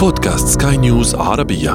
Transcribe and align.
بودكاست 0.00 0.62
سكاي 0.62 0.76
نيوز 0.76 1.14
عربية. 1.14 1.72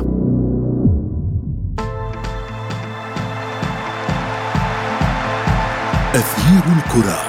أثير 6.16 6.64
الكرة. 6.78 7.20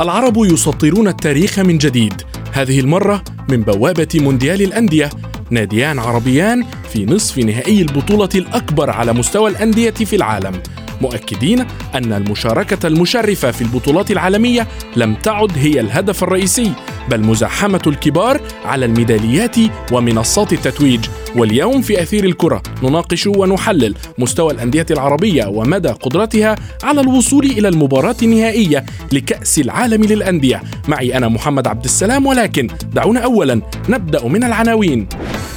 العرب 0.00 0.36
يسطرون 0.36 1.08
التاريخ 1.08 1.58
من 1.58 1.78
جديد. 1.78 2.22
هذه 2.52 2.80
المرة 2.80 3.22
من 3.48 3.62
بوابة 3.62 4.08
مونديال 4.14 4.62
الأندية 4.62 5.10
ناديان 5.50 5.98
عربيان 5.98 6.64
في 6.92 7.06
نصف 7.06 7.38
نهائي 7.38 7.82
البطولة 7.82 8.28
الأكبر 8.34 8.90
على 8.90 9.12
مستوى 9.12 9.50
الأندية 9.50 9.90
في 9.90 10.16
العالم. 10.16 10.62
مؤكدين 11.00 11.66
أن 11.94 12.12
المشاركة 12.12 12.86
المشرفة 12.86 13.50
في 13.50 13.62
البطولات 13.62 14.10
العالمية 14.10 14.66
لم 14.96 15.14
تعد 15.14 15.58
هي 15.58 15.80
الهدف 15.80 16.22
الرئيسي 16.22 16.72
بل 17.10 17.20
مزاحمة 17.20 17.82
الكبار 17.86 18.40
على 18.64 18.86
الميداليات 18.86 19.56
ومنصات 19.92 20.52
التتويج. 20.52 21.00
واليوم 21.36 21.82
في 21.82 22.02
أثير 22.02 22.24
الكرة 22.24 22.62
نناقش 22.82 23.26
ونحلل 23.26 23.94
مستوى 24.18 24.52
الأندية 24.52 24.86
العربية 24.90 25.46
ومدى 25.46 25.88
قدرتها 25.88 26.56
على 26.82 27.00
الوصول 27.00 27.44
إلى 27.44 27.68
المباراة 27.68 28.16
النهائية 28.22 28.84
لكأس 29.12 29.58
العالم 29.58 30.04
للأندية. 30.04 30.62
معي 30.88 31.16
أنا 31.16 31.28
محمد 31.28 31.66
عبد 31.66 31.84
السلام 31.84 32.26
ولكن 32.26 32.68
دعونا 32.92 33.20
أولا 33.20 33.60
نبدأ 33.88 34.28
من 34.28 34.44
العناوين. 34.44 35.06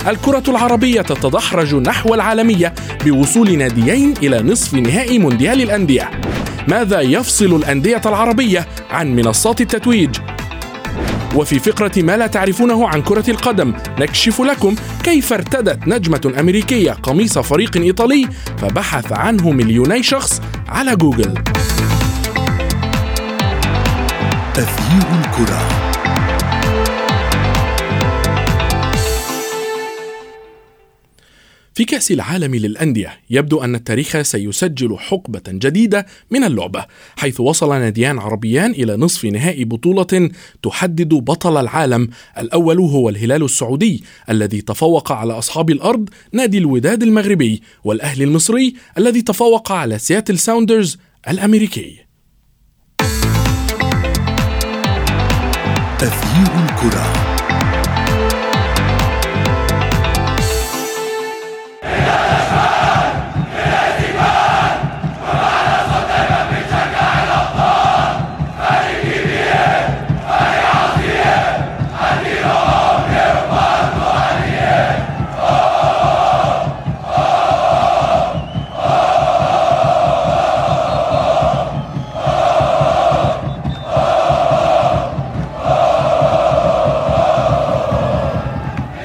الكرة 0.08 0.44
العربية 0.48 1.02
تتدحرج 1.02 1.76
نحو 1.76 2.14
العالمية 2.14 2.74
بوصول 3.06 3.58
ناديين 3.58 4.14
إلى 4.24 4.42
نصف 4.42 4.74
نهائي 4.74 5.20
مونديال 5.20 5.62
الأندية. 5.62 6.12
ماذا 6.68 7.02
يفصل 7.02 7.56
الأندية 7.56 8.02
العربية 8.06 8.68
عن 8.90 9.16
منصات 9.16 9.62
التتويج؟ 9.62 10.18
وفي 11.36 11.60
فقرة 11.60 12.02
ما 12.02 12.18
لا 12.18 12.28
تعرفونه 12.28 12.88
عن 12.88 13.02
كرة 13.02 13.30
القدم 13.30 13.74
نكشف 14.00 14.42
لكم 14.42 14.76
كيف 15.04 15.34
ارتدت 15.34 15.88
نجمة 15.88 16.34
أمريكية 16.40 16.92
قميص 16.92 17.38
فريق 17.38 17.78
إيطالي 17.78 18.28
فبحث 18.58 19.12
عنه 19.14 19.52
مليوني 19.52 20.04
شخص 20.04 20.42
على 20.70 20.96
جوجل. 20.96 21.34
أثير 24.58 25.08
الكرة. 25.20 25.85
في 31.76 31.86
كأس 31.86 32.12
العالم 32.12 32.56
للأندية 32.56 33.20
يبدو 33.30 33.64
أن 33.64 33.76
التاريخ 33.76 34.22
سيسجل 34.22 34.98
حقبة 34.98 35.42
جديدة 35.48 36.06
من 36.32 36.44
اللعبة 36.44 36.86
حيث 37.18 37.40
وصل 37.40 37.70
ناديان 37.70 38.20
عربيان 38.20 38.72
إلى 38.72 38.98
نصف 38.98 39.26
نهائي 39.26 39.66
بطولة 39.66 40.30
تحدد 40.64 41.14
بطل 41.14 41.58
العالم. 41.58 42.10
الأول 42.38 42.80
هو 42.80 43.10
الهلال 43.10 43.44
السعودي 43.44 44.04
الذي 44.30 44.62
تفوق 44.62 45.12
على 45.12 45.34
أصحاب 45.34 45.70
الأرض 45.70 46.10
نادي 46.32 46.58
الوداد 46.58 47.04
المغربي 47.04 47.62
والأهلي 47.84 48.24
المصري 48.24 48.76
الذي 48.98 49.22
تفوق 49.22 49.72
على 49.72 50.00
سياتل 50.00 50.40
ساوندرز 50.40 50.98
الأمريكي. 51.30 52.00
تغيير 56.00 56.66
الكرة. 56.70 57.35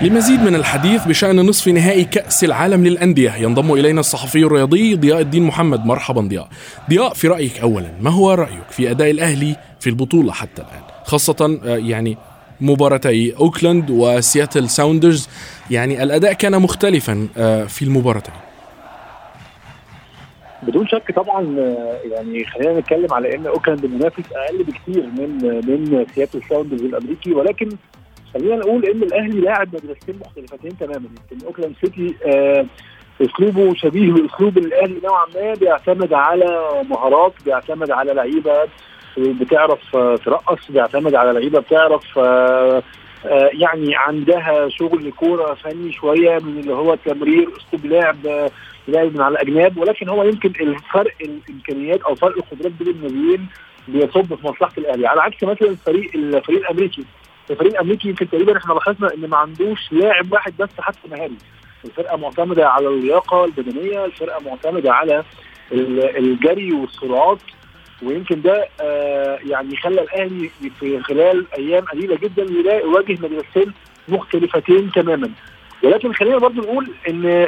لمزيد 0.03 0.41
من 0.41 0.55
الحديث 0.55 1.07
بشأن 1.07 1.37
نصف 1.37 1.69
نهائي 1.69 2.05
كأس 2.05 2.45
العالم 2.45 2.87
للأندية 2.87 3.35
ينضم 3.37 3.73
إلينا 3.73 4.01
الصحفي 4.01 4.39
الرياضي 4.39 4.95
ضياء 4.95 5.21
الدين 5.21 5.43
محمد. 5.43 5.87
مرحبا 5.87 6.21
ضياء. 6.21 6.49
ضياء 6.91 7.15
في 7.15 7.29
رأيك 7.29 7.61
أولا 7.61 7.93
ما 8.01 8.11
هو 8.11 8.33
رأيك 8.33 8.71
في 8.71 8.91
أداء 8.91 9.11
الأهلي 9.11 9.57
في 9.81 9.91
البطولة 9.91 10.33
حتى 10.33 10.63
الآن؟ 10.63 10.83
خاصة 11.05 11.61
آه، 11.65 11.77
يعني 11.77 12.17
مباراتي 12.61 13.37
أوكلاند 13.37 13.91
وسياتل 13.91 14.69
ساوندرز 14.69 15.29
يعني 15.71 16.03
الأداء 16.03 16.33
كان 16.33 16.63
مختلفا 16.63 17.29
آه، 17.37 17.65
في 17.65 17.83
المباراتين. 17.83 18.35
بدون 20.63 20.89
شك 20.89 21.13
طبعا 21.17 21.59
آه، 21.59 21.99
يعني 22.13 22.45
خلينا 22.45 22.81
نتكلم 22.81 23.15
على 23.15 23.35
إن 23.37 23.47
أوكلاند 23.47 23.87
منافس 23.87 24.25
أقل 24.33 24.65
بكثير 24.65 25.07
من 25.19 25.45
من 25.45 26.07
سياتل 26.15 26.41
ساوندرز 26.49 26.83
الأمريكي 26.83 27.33
ولكن 27.33 27.69
خلينا 28.35 28.57
نقول 28.57 28.85
إن 28.85 29.03
الأهلي 29.03 29.41
لاعب 29.41 29.69
مدرستين 29.75 30.19
مختلفتين 30.21 30.79
تماما. 30.79 31.09
يمكن 31.33 31.47
أوكلاند 31.47 31.75
سيتي 31.81 32.15
آه 32.27 32.67
أسلوبه 33.23 33.75
شبيه 33.75 34.13
بأسلوب 34.13 34.59
الأهلي 34.59 35.01
نوعا 35.05 35.27
ما 35.35 35.55
بيعتمد 35.55 36.13
على 36.13 36.83
مهارات 36.91 37.33
بيعتمد 37.45 37.91
على 37.91 38.13
لعيبة 38.13 38.69
بتعرف 39.19 39.97
آه، 39.97 40.17
ترقص 40.17 40.71
بيعتمد 40.71 41.15
على 41.15 41.33
لعيبة 41.33 41.61
بتعرف 41.61 42.19
آه 42.19 42.83
آه 43.27 43.51
يعني 43.53 43.97
عندها 43.97 44.69
شغل 44.69 45.13
كورة 45.13 45.55
فني 45.55 45.93
شوية 45.93 46.39
من 46.39 46.59
اللي 46.59 46.73
هو 46.73 46.93
التمرير 46.93 47.49
أسلوب 47.57 47.87
لعب 47.87 48.27
آه 48.27 48.51
لعب 48.89 49.15
من 49.15 49.21
على 49.21 49.33
الأجناب. 49.33 49.79
ولكن 49.79 50.09
هو 50.09 50.25
يمكن 50.25 50.53
الفرق 50.61 51.13
الإمكانيات 51.21 52.01
أو 52.03 52.15
فرق 52.15 52.37
القدرات 52.37 52.73
بين 52.73 52.89
الناديين 52.89 53.47
بيصب 53.89 54.35
في 54.35 54.47
مصلحة 54.47 54.73
الأهلي. 54.79 55.07
على 55.07 55.21
عكس 55.21 55.45
مثلا 55.45 55.69
الفريق 55.69 56.11
الفريق 56.15 56.61
الأمريكي. 56.61 57.05
الفريق 57.51 57.73
الأمريكي 57.73 58.09
يمكن 58.09 58.31
تقريبا 58.31 58.57
إحنا 58.57 58.73
لاحظنا 58.75 59.15
إن 59.15 59.29
ما 59.31 59.37
عندوش 59.37 59.93
لاعب 59.93 60.33
واحد 60.33 60.55
بس 60.59 60.69
حتى 60.79 60.99
مهاري. 61.11 61.37
الفرقة 61.85 62.17
معتمدة 62.17 62.69
على 62.69 62.89
اللياقة 62.89 63.45
البدنية 63.45 64.05
الفرقة 64.05 64.41
معتمدة 64.51 64.93
على 64.93 65.25
الجري 65.73 66.73
والسرعات 66.73 67.39
ويمكن 68.03 68.43
ده 68.43 68.69
آه 68.81 69.39
يعني 69.47 69.77
خلى 69.77 70.01
الأهلي 70.03 70.51
في 70.81 71.01
خلال 71.03 71.47
أيام 71.59 71.85
قليلة 71.85 72.17
جدا 72.17 72.43
يواجه 72.43 73.13
مدرستين 73.23 73.73
مختلفتين 74.09 74.93
تماما. 74.93 75.31
ولكن 75.83 76.13
خلينا 76.13 76.39
برضو 76.39 76.61
نقول 76.63 76.91
إن 77.09 77.47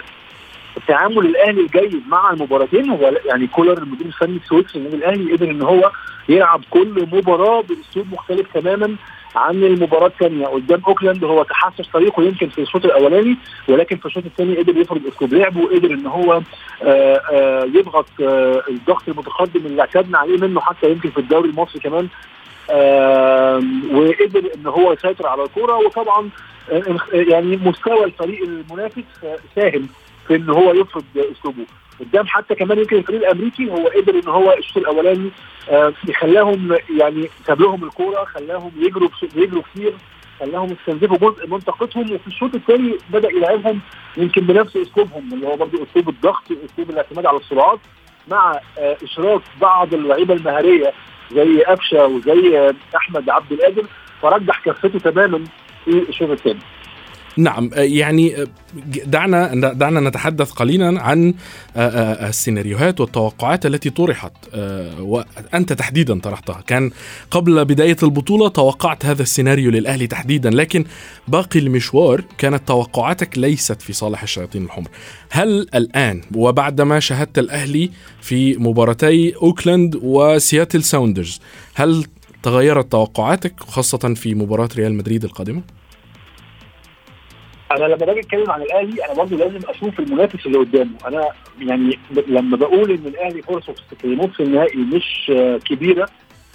التعامل 0.77 1.27
الأهلي 1.27 1.61
الجيد 1.61 2.03
مع 2.09 2.31
المباراتين 2.31 2.91
هو 2.91 3.13
يعني 3.27 3.47
كولر 3.47 3.79
المدير 3.79 4.07
الفني 4.07 4.37
السويسري 4.37 4.79
النادي 4.81 4.97
الأهلي 4.97 5.33
قدر 5.33 5.51
إن 5.51 5.63
هو 5.63 5.91
يلعب 6.29 6.65
كل 6.71 7.09
مباراة 7.13 7.61
بأسلوب 7.63 8.07
مختلف 8.13 8.47
تماما. 8.55 8.97
عن 9.37 9.65
المباراة 9.65 10.07
الثانية 10.07 10.47
قدام 10.47 10.83
أوكلاند 10.89 11.25
هو 11.25 11.43
تحسس 11.43 11.89
طريقه 11.93 12.23
يمكن 12.23 12.49
في 12.49 12.61
الشوط 12.61 12.85
الأولاني 12.85 13.37
ولكن 13.69 13.97
في 13.97 14.07
الشوط 14.07 14.25
الثاني 14.25 14.57
قدر 14.57 14.77
يفرض 14.77 15.01
أسلوب 15.07 15.35
لعبه 15.35 15.61
وقدر 15.61 15.91
إن 15.91 16.07
هو 16.07 16.43
آه، 16.83 17.21
آآ 17.33 17.65
يضغط 17.65 18.07
آه، 18.23 18.63
الضغط 18.69 19.09
المتقدم 19.09 19.67
اللي 19.67 19.81
اعتدنا 19.81 20.19
عليه 20.19 20.39
منه 20.39 20.61
حتى 20.61 20.91
يمكن 20.91 21.11
في 21.11 21.19
الدوري 21.19 21.49
المصري 21.49 21.81
كمان. 21.81 22.09
وقدر 23.95 24.51
إن 24.55 24.67
هو 24.67 24.93
يسيطر 24.93 25.27
على 25.27 25.43
الكورة 25.43 25.77
وطبعا 25.77 26.31
آه، 26.73 26.99
يعني 27.13 27.57
مستوى 27.57 28.05
الفريق 28.05 28.43
المنافس 28.43 29.05
ساهم 29.57 29.89
في 30.29 30.37
إن 30.37 30.51
هو 30.51 30.73
يفرض 30.73 31.05
أسلوبه. 31.17 31.65
قدام 32.01 32.27
حتى 32.27 32.55
كمان 32.55 32.79
يمكن 32.79 32.97
الفريق 32.97 33.21
الأمريكي 33.21 33.71
هو 33.71 33.87
قدر 33.87 34.15
إن 34.15 34.29
هو 34.29 34.53
الشوط 34.59 34.77
الأولاني 34.77 35.31
آه 35.71 35.93
يخلاهم 36.09 36.77
يعني 36.99 37.29
ساب 37.47 37.61
لهم 37.63 37.85
الكورة 37.85 38.25
خلاهم 38.25 38.73
يجروا 38.77 39.09
يجروا 39.37 39.63
كتير 39.75 39.95
خلاهم 40.41 40.77
يستنزفوا 40.81 41.17
جزء 41.31 41.47
من 41.47 41.59
طاقتهم 41.59 42.13
وفي 42.13 42.27
الشوط 42.27 42.55
الثاني 42.55 42.95
بدأ 43.11 43.29
يلعبهم 43.31 43.81
يمكن 44.17 44.41
بنفس 44.47 44.77
أسلوبهم 44.77 45.33
اللي 45.33 45.47
هو 45.47 45.57
برضه 45.57 45.87
أسلوب 45.91 46.09
الضغط 46.09 46.43
أسلوب 46.65 46.91
الاعتماد 46.91 47.27
على 47.27 47.37
السرعات 47.37 47.79
مع 48.29 48.61
آه 48.79 48.97
إشراك 49.03 49.43
بعض 49.61 49.95
اللعيبة 49.95 50.35
المهارية 50.35 50.93
زي 51.33 51.63
قفشه 51.63 52.07
وزي 52.07 52.59
آه 52.59 52.75
أحمد 52.97 53.31
عبد 53.31 53.53
القادر 53.53 53.85
فرجح 54.23 54.61
كفته 54.65 54.99
تماما 55.11 55.45
في 55.85 55.91
الشوط 56.09 56.31
الثاني 56.31 56.59
نعم 57.37 57.71
آه، 57.75 57.81
يعني 57.81 58.43
آه، 58.43 58.47
دعنا 59.07 59.55
دعنا 59.55 60.01
نتحدث 60.01 60.51
قليلا 60.51 61.03
عن 61.03 61.35
آه، 61.77 62.29
السيناريوهات 62.29 63.01
والتوقعات 63.01 63.67
التي 63.67 63.91
طرحت 63.91 64.33
وأنت 65.01 65.73
تحديدا 65.73 66.21
طرحتها. 66.21 66.61
كان 66.67 66.91
قبل 67.31 67.65
بداية 67.65 67.97
البطولة 68.03 68.49
توقعت 68.49 69.07
هذا 69.07 69.23
السيناريو 69.23 69.71
للأهلي 69.71 70.07
تحديدا 70.07 70.51
لكن 70.51 70.85
باقي 71.29 71.61
المشوار 71.61 72.25
كانت 72.39 72.69
توقعاتك 72.69 73.39
ليست 73.39 73.83
في 73.83 73.93
صالح 73.93 74.23
الشياطين 74.23 74.65
الحمر. 74.65 74.89
هل 75.31 75.67
الآن 75.75 76.21
وبعدما 76.35 77.01
شاهدت 77.01 77.39
الأهلي 77.39 77.91
في 78.21 78.57
مباراتي 78.57 79.37
أوكلاند 79.37 79.99
وسياتل 80.03 80.83
ساوندرز 80.83 81.41
هل 81.75 82.05
تغيرت 82.43 82.93
توقعاتك 82.93 83.61
خاصة 83.61 84.15
في 84.15 84.35
مباراة 84.35 84.69
ريال 84.77 84.95
مدريد 84.95 85.25
القادمة؟ 85.25 85.63
أنا 87.77 87.85
لما 87.85 88.07
باجي 88.07 88.21
أتكلم 88.21 88.51
عن 88.51 88.63
الأهلي 88.63 89.05
أنا 89.05 89.15
برضه 89.15 89.37
لازم 89.37 89.59
أشوف 89.69 90.01
المنافس 90.01 90.47
اللي 90.47 90.59
قدامه. 90.59 90.91
أنا 91.07 91.29
يعني 91.61 91.99
لما 92.27 92.57
بقول 92.57 92.91
إن 92.91 93.07
الأهلي 93.07 93.43
فرصة 93.43 93.75
في 94.01 94.09
نصف 94.17 94.41
النهائي 94.41 94.79
مش 94.79 95.33
كبيرة 95.65 96.09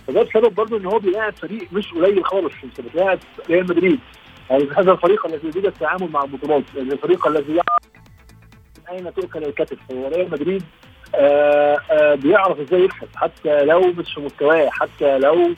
فده 0.07 0.23
بسبب 0.23 0.55
برضه 0.55 0.77
إن 0.77 0.85
هو 0.85 0.99
بيلاعب 0.99 1.33
فريق 1.35 1.67
مش 1.71 1.93
قليل 1.93 2.25
خالص 2.25 2.53
انت 2.63 2.81
بتلاعب 2.81 3.19
ريال 3.49 3.63
مدريد. 3.63 3.99
يعني 4.49 4.67
هذا 4.77 4.91
الفريق 4.91 5.25
الذي 5.25 5.47
يريد 5.47 5.65
التعامل 5.65 6.11
مع 6.11 6.23
البطولات 6.23 6.63
الفريق 6.77 7.27
الذي 7.27 7.53
يعرف 7.55 7.83
أين 8.91 9.13
تؤكل 9.13 9.43
الكتف. 9.43 9.77
هو 9.91 10.07
ريال 10.07 10.31
مدريد 10.31 10.63
آآ 11.15 11.77
آآ 11.91 12.15
بيعرف 12.15 12.59
إزاي 12.59 12.81
يكسب 12.83 13.07
حتى 13.15 13.65
لو 13.65 13.81
مش 13.81 14.13
في 14.13 14.21
مستواه 14.21 14.69
حتى 14.71 15.17
لو 15.17 15.49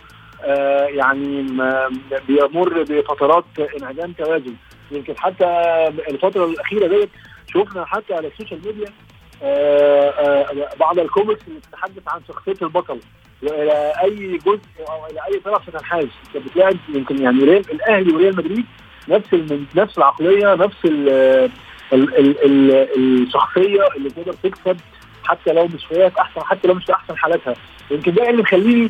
يعني 0.87 1.43
بيمر 2.27 2.83
بفترات 2.83 3.45
انعدام 3.81 4.11
توازن. 4.13 4.53
يمكن 4.91 5.17
حتى 5.17 5.45
الفترة 6.09 6.45
الأخيرة 6.45 6.87
ديت 6.87 7.09
شفنا 7.53 7.85
حتى 7.85 8.13
على 8.13 8.27
السوشيال 8.27 8.61
ميديا 8.65 8.87
آآ 9.43 10.09
آآ 10.09 10.69
بعض 10.79 10.99
الكوميكس 10.99 11.41
اللي 11.47 11.59
بتتحدث 11.59 12.03
عن 12.07 12.21
شخصية 12.27 12.65
البطل 12.65 12.99
وإلى 13.43 13.93
أي 14.03 14.37
جزء 14.37 14.59
أو 14.89 15.05
إلى 15.05 15.19
أي 15.33 15.39
طرف 15.39 15.69
تنحاز 15.69 16.07
انت 16.35 16.45
بتلاقي 16.45 16.75
يمكن 16.89 17.21
يعني 17.23 17.43
ريال 17.43 17.71
الأهلي 17.71 18.13
وريال 18.15 18.35
مدريد 18.35 18.65
نفس 19.07 19.33
نفس 19.75 19.97
العقلية 19.97 20.53
نفس 20.55 20.77
ال 20.85 21.09
ال 21.93 22.15
ال 22.17 22.45
ال 22.45 22.71
الشخصية 23.23 23.87
اللي 23.97 24.09
تقدر 24.09 24.33
تكسب 24.33 24.77
حتى 25.23 25.53
لو 25.53 25.65
مش 25.67 25.85
في 25.85 26.07
احسن 26.19 26.41
حتى 26.41 26.67
لو 26.67 26.73
مش 26.73 26.85
في 26.85 26.93
أحسن 26.93 27.17
حالاتها. 27.17 27.53
يمكن 27.91 28.13
ده 28.13 28.29
اللي 28.29 28.41
مخليني 28.41 28.89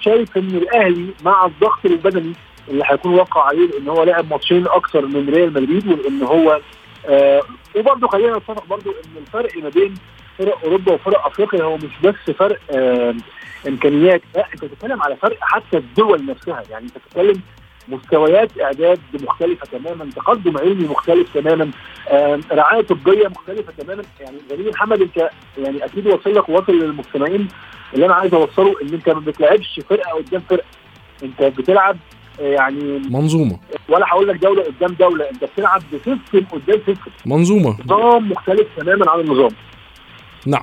شايف 0.00 0.36
إن 0.36 0.48
الأهلي 0.48 1.06
مع 1.24 1.44
الضغط 1.46 1.86
البدني 1.86 2.32
اللي 2.68 2.84
هيكون 2.86 3.14
واقع 3.14 3.42
عليه 3.42 3.66
لأن 3.70 3.88
هو 3.88 4.02
لعب 4.04 4.30
ماتشين 4.30 4.66
أكثر 4.66 5.06
من 5.06 5.28
ريال 5.34 5.52
مدريد 5.52 5.86
وإن 5.88 6.22
هو 6.22 6.60
آه 7.08 7.42
وبرضه 7.76 8.08
خلينا 8.08 8.36
نتفق 8.36 8.66
برضه 8.66 8.90
إن 8.90 9.22
الفرق 9.22 9.56
ما 9.62 9.68
بين 9.68 9.94
فرق 10.38 10.64
أوروبا 10.64 10.92
وفرق 10.92 11.26
أفريقيا 11.26 11.62
هو 11.64 11.76
مش 11.76 11.90
بس 12.04 12.34
فرق 12.38 12.58
آه 12.70 13.14
إمكانيات 13.68 14.22
لا 14.34 14.46
أنت 14.54 14.64
بتتكلم 14.64 15.02
على 15.02 15.16
فرق 15.16 15.36
حتى 15.40 15.76
الدول 15.76 16.26
نفسها. 16.26 16.62
يعني 16.70 16.84
أنت 16.84 16.98
بتتكلم 16.98 17.40
مستويات 17.88 18.60
إعداد 18.60 19.00
مختلفة 19.22 19.66
تماما 19.78 20.10
تقدم 20.16 20.58
علمي 20.58 20.88
مختلف 20.88 21.34
تماما 21.34 21.70
آه 22.08 22.40
رعاية 22.52 22.82
طبية 22.82 23.28
مختلفة 23.28 23.72
تماما. 23.78 24.02
يعني 24.20 24.36
جميل 24.50 24.70
محمد 24.70 25.00
أنت 25.02 25.30
يعني 25.58 25.84
أكيد 25.84 26.06
واصل 26.06 26.34
لك 26.34 26.48
واصل 26.48 26.72
للمستمعين. 26.72 27.48
اللي 27.94 28.06
أنا 28.06 28.14
عايز 28.14 28.34
أوصله 28.34 28.74
إن 28.82 28.88
أنت 28.94 29.08
ما 29.08 29.20
بتلعبش 29.20 29.80
فرقة 29.90 30.10
قدام 30.12 30.40
فرقة. 30.40 30.64
أنت 31.22 31.42
بتلعب 31.42 31.96
يعني 32.38 33.02
منظومة. 33.10 33.58
ولا 33.88 34.06
هقول 34.08 34.28
لك 34.28 34.36
دولة 34.36 34.62
قدام 34.62 34.92
دولة. 35.00 35.30
انت 35.30 35.44
بتلعب 35.44 35.82
بسيستم 35.92 36.46
قدام 36.52 36.80
سيستم 36.86 37.10
منظومة. 37.26 37.76
نظام 37.84 38.30
مختلف 38.30 38.66
تماما 38.76 39.10
عن 39.10 39.20
النظام. 39.20 39.50
نعم. 40.46 40.62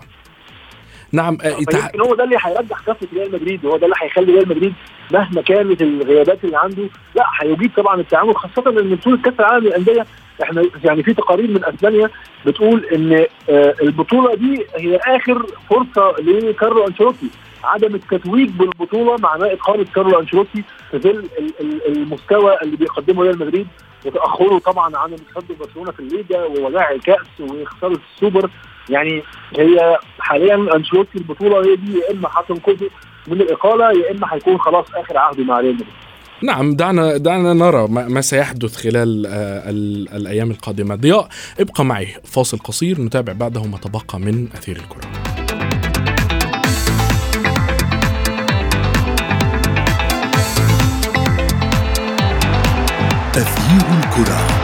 نعم 1.11 1.37
يمكن 1.45 2.01
هو 2.01 2.15
ده 2.15 2.23
اللي 2.23 2.35
هيرجح 2.41 2.79
كفه 2.87 3.07
ريال 3.13 3.31
مدريد 3.31 3.65
وهو 3.65 3.77
ده 3.77 3.85
اللي 3.85 3.95
هيخلي 4.01 4.33
ريال 4.33 4.49
مدريد 4.49 4.73
مهما 5.11 5.41
كانت 5.41 5.81
الغيابات 5.81 6.43
اللي 6.43 6.57
عنده 6.57 6.89
لا 7.15 7.25
هيجيب 7.41 7.71
طبعا 7.77 7.99
التعامل 8.01 8.35
خاصة 8.37 8.69
إن 8.79 8.95
بطولة 8.95 9.17
كأس 9.17 9.33
العالم 9.39 9.65
للأندية 9.65 10.05
إحنا 10.43 10.63
يعني 10.83 11.03
في 11.03 11.13
تقارير 11.13 11.51
من 11.51 11.65
أسبانيا 11.65 12.09
بتقول 12.45 12.85
إن 12.85 13.25
البطولة 13.81 14.35
دي 14.35 14.65
هي 14.77 14.97
آخر 14.97 15.45
فرصة 15.69 16.15
لكارلو 16.21 16.87
أنشيلوتي. 16.87 17.27
عدم 17.63 17.95
التتويج 17.95 18.49
بالبطولة 18.49 19.15
معناه 19.19 19.59
إقالة 19.59 19.89
كارلو 19.89 20.19
أنشيلوتي 20.19 20.63
في 20.91 20.99
ظل 20.99 21.27
المستوى 21.87 22.57
اللي 22.61 22.77
بيقدمه 22.77 23.23
ريال 23.23 23.39
مدريد 23.39 23.67
وتأخره 24.05 24.59
طبعا 24.59 24.97
عن 24.97 25.15
تصدر 25.35 25.55
برشلونة 25.59 25.91
في 25.91 25.99
الليجا 25.99 26.43
ووداع 26.43 26.91
الكأس 26.91 27.27
وخسارة 27.39 27.99
السوبر. 28.15 28.49
يعني 28.89 29.23
هي 29.57 29.97
حاليا 30.19 30.75
أنشيلوتي 30.75 31.17
البطولة 31.17 31.65
هي 31.65 31.75
دي 31.75 31.99
يا 31.99 32.11
إما 32.11 32.29
هتنقذه 32.31 32.89
من 33.27 33.41
الإقالة 33.41 33.91
يا 33.91 34.11
إما 34.11 34.27
هيكون 34.33 34.57
خلاص 34.57 34.85
آخر 34.95 35.17
عهده 35.17 35.43
مع 35.43 35.59
ريال 35.59 35.73
مدريد. 35.73 35.89
نعم 36.43 36.75
دعنا 36.75 37.17
دعنا 37.17 37.53
نرى 37.53 37.87
ما 37.87 38.21
سيحدث 38.21 38.75
خلال 38.75 39.25
الأيام 40.15 40.51
القادمة. 40.51 40.95
ضياء 40.95 41.27
ابقى 41.59 41.85
معي 41.85 42.07
فاصل 42.23 42.57
قصير 42.57 43.01
نتابع 43.01 43.33
بعده 43.33 43.63
ما 43.63 43.77
تبقى 43.77 44.19
من 44.19 44.47
أثير 44.53 44.75
الكرة. 44.75 45.42
تغيير 54.13 54.62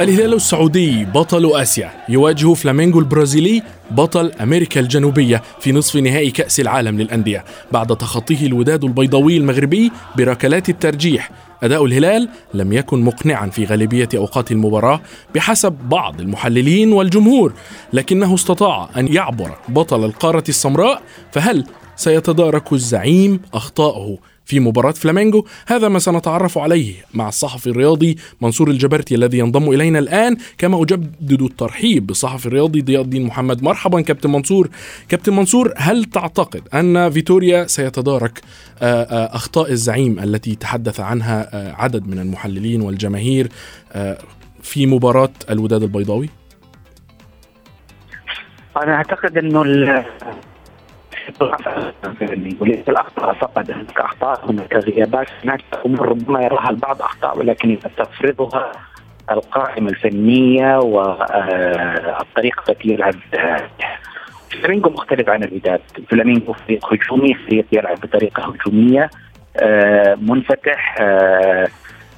الهلال 0.00 0.34
السعودي 0.34 1.04
بطل 1.04 1.52
آسيا. 1.54 1.90
يواجه 2.08 2.54
فلامينغو 2.54 2.98
البرازيلي 2.98 3.62
بطل 3.90 4.32
أمريكا 4.40 4.80
الجنوبية 4.80 5.42
في 5.60 5.72
نصف 5.72 5.96
نهائي 5.96 6.30
كأس 6.30 6.60
العالم 6.60 7.00
للأندية. 7.00 7.44
بعد 7.72 7.96
تخطيه 7.96 8.46
الوداد 8.46 8.84
البيضاوي 8.84 9.36
المغربي 9.36 9.92
بركلات 10.16 10.68
الترجيح 10.68 11.30
أداء 11.62 11.84
الهلال 11.84 12.28
لم 12.54 12.72
يكن 12.72 13.00
مقنعا 13.00 13.46
في 13.46 13.64
غالبية 13.64 14.08
أوقات 14.16 14.52
المباراة 14.52 15.00
بحسب 15.34 15.72
بعض 15.72 16.20
المحللين 16.20 16.92
والجمهور 16.92 17.52
لكنه 17.92 18.34
استطاع 18.34 18.90
أن 18.96 19.12
يعبر 19.12 19.56
بطل 19.68 20.04
القارة 20.04 20.44
السمراء 20.48 21.02
فهل 21.32 21.64
سيتدارك 21.96 22.72
الزعيم 22.72 23.40
أخطاءه 23.54 24.18
في 24.50 24.60
مباراة 24.60 24.92
فلامينغو 24.92 25.46
هذا 25.66 25.88
ما 25.88 25.98
سنتعرف 25.98 26.58
عليه 26.58 26.94
مع 27.14 27.28
الصحفي 27.28 27.66
الرياضي 27.66 28.16
منصور 28.40 28.70
الجبرتي 28.70 29.14
الذي 29.14 29.38
ينضم 29.38 29.70
إلينا 29.70 29.98
الآن. 29.98 30.36
كما 30.58 30.82
أجدد 30.82 31.42
الترحيب 31.42 32.06
بالصحفي 32.06 32.46
الرياضي 32.46 32.80
ضياء 32.80 33.02
الدين 33.02 33.26
محمد. 33.26 33.62
مرحبا 33.62 34.00
كابتن 34.00 34.30
منصور. 34.30 34.68
كابتن 35.08 35.32
منصور 35.32 35.72
هل 35.76 36.04
تعتقد 36.04 36.62
أن 36.74 37.10
فيتوريا 37.10 37.66
سيتدارك 37.66 38.40
أخطاء 38.82 39.70
الزعيم 39.70 40.18
التي 40.18 40.54
تحدث 40.54 41.00
عنها 41.00 41.50
عدد 41.82 42.06
من 42.06 42.18
المحللين 42.18 42.82
والجماهير 42.82 43.48
في 44.62 44.86
مباراة 44.86 45.32
الوداد 45.50 45.82
البيضاوي؟ 45.82 46.28
أنا 48.76 48.94
أعتقد 48.94 49.38
أنه 49.38 49.62
وليس 52.60 52.88
الاخطاء 52.88 53.34
فقط 53.34 53.70
هناك 53.70 54.00
اخطاء 54.00 54.50
هناك 54.50 54.74
غيابات 54.74 55.28
هناك 55.44 55.60
امور 55.86 56.08
ربما 56.08 56.42
يراها 56.42 56.70
البعض 56.70 57.02
اخطاء 57.02 57.38
ولكن 57.38 57.78
تفرضها 57.96 58.72
القائمه 59.30 59.90
الفنيه 59.90 60.78
والطريقة 60.78 62.62
التي 62.68 62.88
يلعب 62.88 63.14
فلامينغو 64.62 64.90
مختلف 64.90 65.28
عن 65.28 65.44
الوداد 65.44 65.80
فلامينغو 66.08 66.52
فريق 66.52 66.92
هجومي 66.92 67.34
فريق 67.34 67.66
يلعب 67.72 68.00
بطريقه 68.00 68.42
هجوميه 68.42 69.10
منفتح 70.16 70.96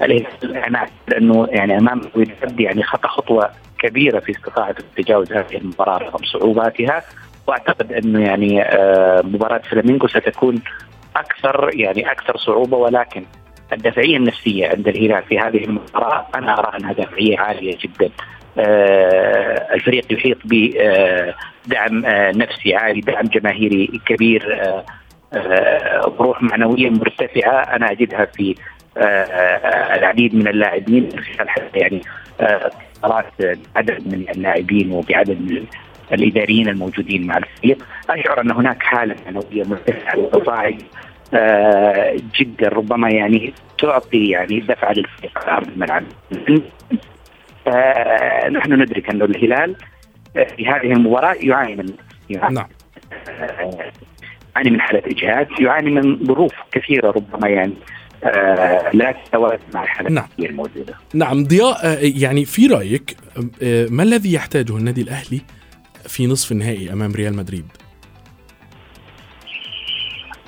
أنا 0.01 0.87
انه 1.17 1.47
يعني 1.49 1.77
امام 1.77 2.01
الوداد 2.15 2.59
يعني 2.59 2.83
خطا 2.83 3.07
خطوه 3.07 3.49
كبيره 3.79 4.19
في 4.19 4.31
استطاعته 4.31 4.83
تجاوز 4.97 5.33
هذه 5.33 5.57
المباراه 5.57 5.97
رغم 5.97 6.23
صعوباتها 6.23 7.03
واعتقد 7.47 7.93
انه 7.93 8.21
يعني 8.21 8.65
مباراة 9.23 9.61
فلامينغو 9.71 10.07
ستكون 10.07 10.61
أكثر 11.15 11.69
يعني 11.73 12.11
أكثر 12.11 12.37
صعوبة 12.37 12.77
ولكن 12.77 13.23
الدافعية 13.73 14.17
النفسية 14.17 14.67
عند 14.67 14.87
الهلال 14.87 15.23
في 15.23 15.39
هذه 15.39 15.63
المباراة 15.63 16.27
أنا 16.35 16.59
أرى 16.59 16.77
أنها 16.77 16.93
دافعية 16.93 17.39
عالية 17.39 17.77
جدا. 17.83 18.09
آه 18.57 19.73
الفريق 19.73 20.13
يحيط 20.13 20.37
بدعم 20.45 22.05
آه 22.05 22.31
نفسي 22.31 22.75
عالي، 22.75 23.01
دعم 23.01 23.25
جماهيري 23.25 24.01
كبير 24.05 24.61
آه 24.61 24.85
روح 26.19 26.41
معنوية 26.41 26.89
مرتفعة 26.89 27.61
أنا 27.61 27.91
أجدها 27.91 28.25
في 28.25 28.55
العديد 29.97 30.35
من 30.35 30.47
اللاعبين 30.47 31.09
يعني 31.75 32.01
عدد 33.75 34.07
من 34.07 34.25
اللاعبين 34.29 34.91
وبعدد 34.91 35.41
من 35.41 35.65
الإداريين 36.13 36.69
الموجودين 36.69 37.27
مع 37.27 37.37
الفريق 37.37 37.85
أشعر 38.09 38.41
أن 38.41 38.51
هناك 38.51 38.83
حالة 38.83 39.15
معنويه 39.25 39.63
مرتفعه 39.63 40.19
وتصاعد 40.19 40.81
آه 41.33 42.17
جدا 42.39 42.69
ربما 42.69 43.09
يعني 43.09 43.53
تعطي 43.79 44.29
يعني 44.29 44.59
دفعة 44.59 44.93
للفريق 44.93 45.37
على 45.37 45.57
ارض 45.57 45.67
الملعب. 45.67 46.03
آه 47.67 48.49
نحن 48.49 48.73
ندرك 48.73 49.09
أن 49.09 49.21
الهلال 49.21 49.75
في 50.33 50.67
هذه 50.67 50.91
المباراة 50.91 51.33
يعاني 51.33 51.75
من 51.75 51.93
يعاني 52.29 52.55
نعم. 52.55 52.67
آه 53.29 53.91
يعاني 54.55 54.69
من 54.69 54.81
حالة 54.81 55.01
إجهاد، 55.05 55.47
يعاني 55.59 55.91
من 55.91 56.25
ظروف 56.25 56.53
كثيرة 56.71 57.11
ربما 57.11 57.49
يعني 57.49 57.73
آه 58.23 58.89
لا 58.93 59.11
تتوازن 59.11 59.63
مع 59.73 59.83
الحالة 59.83 60.09
نعم. 60.09 60.27
الموجودة. 60.39 60.93
نعم 61.13 61.43
ضياء 61.43 61.99
يعني 62.21 62.45
في 62.45 62.67
رأيك 62.67 63.17
ما 63.89 64.03
الذي 64.03 64.33
يحتاجه 64.33 64.77
النادي 64.77 65.01
الأهلي 65.01 65.41
في 66.07 66.27
نصف 66.27 66.51
النهائي 66.51 66.93
أمام 66.93 67.11
ريال 67.11 67.35
مدريد؟ 67.35 67.65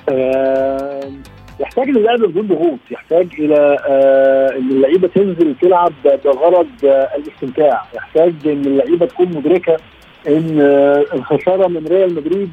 آه 0.08 1.12
يحتاج 1.60 1.88
للعب 1.88 2.18
بدون 2.18 2.46
ضغوط، 2.46 2.78
يحتاج 2.90 3.28
إلى 3.38 3.78
آه 3.88 4.58
إن 4.58 4.70
اللعيبة 4.70 5.08
تنزل 5.08 5.54
تلعب 5.62 5.92
بغرض 6.24 6.68
آه 6.84 7.08
الاستمتاع، 7.16 7.84
يحتاج 7.94 8.34
إن 8.44 8.60
اللعيبة 8.66 9.06
تكون 9.06 9.28
مدركة 9.28 9.76
إن 10.28 10.60
الخسارة 11.14 11.66
من 11.66 11.86
ريال 11.86 12.14
مدريد 12.14 12.50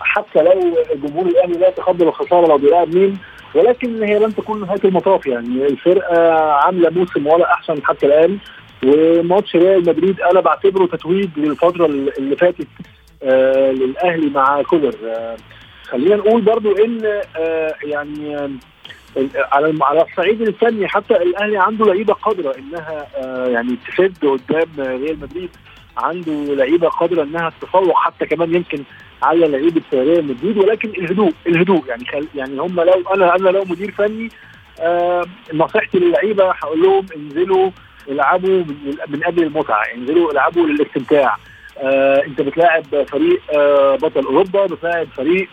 حتى 0.00 0.42
لو 0.42 0.74
جمهور 0.94 1.26
الأهلي 1.26 1.58
لا 1.58 1.68
يتقبل 1.68 2.08
الخسارة 2.08 2.46
لو 2.46 2.58
بيلعب 2.58 2.94
مين 2.94 3.18
ولكن 3.54 4.02
هي 4.02 4.18
لن 4.18 4.34
تكون 4.34 4.60
نهاية 4.60 4.80
المطاف 4.84 5.26
يعني 5.26 5.66
الفرقة 5.66 6.32
عاملة 6.42 6.90
موسم 6.90 7.26
ولا 7.26 7.52
أحسن 7.52 7.84
حتى 7.84 8.06
الآن 8.06 8.38
وماتش 8.84 9.56
ريال 9.56 9.80
مدريد 9.80 10.20
أنا 10.20 10.40
بعتبره 10.40 10.86
تتويج 10.86 11.28
للفترة 11.36 11.86
اللي 11.86 12.36
فاتت 12.36 12.66
آه 13.22 13.70
للأهلي 13.70 14.30
مع 14.30 14.62
كولر. 14.62 14.94
آه 15.04 15.36
خلينا 15.88 16.16
نقول 16.16 16.40
برضو 16.42 16.72
إن 16.84 17.00
آه 17.36 17.74
يعني 17.84 18.36
آه 18.36 18.50
على 19.52 19.78
على 19.82 20.02
الصعيد 20.02 20.42
الفني 20.42 20.88
حتى 20.88 21.16
الأهلي 21.16 21.58
عنده 21.58 21.86
لعيبة 21.86 22.14
قادرة 22.14 22.54
إنها 22.58 23.06
آه 23.16 23.46
يعني 23.46 23.76
تسد 23.88 24.24
قدام 24.26 24.68
ريال 24.78 25.20
مدريد. 25.20 25.50
عنده 25.96 26.32
لعيبة 26.32 26.88
قادرة 26.88 27.22
إنها 27.22 27.52
تتفوق 27.60 27.96
حتى 27.96 28.26
كمان 28.26 28.54
يمكن 28.54 28.82
على 29.22 29.46
لعيبة 29.48 29.82
ريال 29.92 30.24
مدريد. 30.24 30.58
ولكن 30.58 30.88
الهدوء 30.88 31.32
الهدوء 31.46 31.86
يعني 31.88 32.04
خل 32.04 32.26
يعني 32.34 32.60
هم 32.60 32.80
لو 32.80 33.02
أنا 33.14 33.36
أنا 33.36 33.48
لو 33.48 33.64
مدير 33.64 33.90
فني 33.90 34.28
آه 34.80 35.24
نصيحتي 35.54 35.98
للعيبة 35.98 36.50
هقول 36.50 36.82
لهم 36.82 37.06
انزلوا 37.16 37.70
العبوا 38.08 38.64
من, 39.08 39.24
أجل 39.24 39.42
المتعة 39.42 39.82
انزلوا 39.94 40.32
العبوا 40.32 40.66
للاستمتاع. 40.66 41.36
آه 41.78 42.24
أنت 42.26 42.40
بتلاعب 42.40 42.84
فريق 43.04 43.40
آه 43.54 43.96
بطل 43.96 44.24
أوروبا 44.24 44.66
بتلاعب 44.66 45.08
فريق 45.16 45.48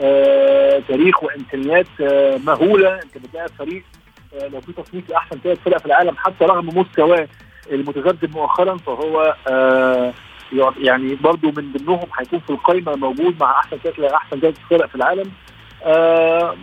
آه 0.00 0.82
تاريخ 0.88 1.22
وإمكانيات 1.24 1.86
آه 2.00 2.36
مهولة. 2.46 2.94
أنت 2.94 3.18
بتلاعب 3.18 3.48
فريق 3.58 3.82
آه 4.34 4.46
لو 4.48 4.60
في 4.60 4.72
تصنيف 4.72 5.10
لأحسن 5.10 5.38
ثلاث 5.44 5.58
فرق 5.64 5.78
في 5.78 5.86
العالم 5.86 6.16
حتى 6.16 6.44
رغم 6.44 6.78
مستواه 6.78 7.28
المتذبذب 7.72 8.36
مؤخرا 8.36 8.76
فهو 8.76 9.34
آه 9.48 10.12
يعني 10.78 11.14
برضه 11.14 11.48
من 11.48 11.72
ضمنهم 11.72 12.06
هيكون 12.18 12.38
في 12.40 12.50
القائمه 12.50 12.96
موجود 12.96 13.36
مع 13.40 13.60
أحسن 13.60 13.76
ثلاث 13.76 14.12
أحسن 14.12 14.40
ثلاث 14.40 14.54
فرق 14.70 14.86
في 14.86 14.94
العالم. 14.94 15.30
آه 15.84 16.56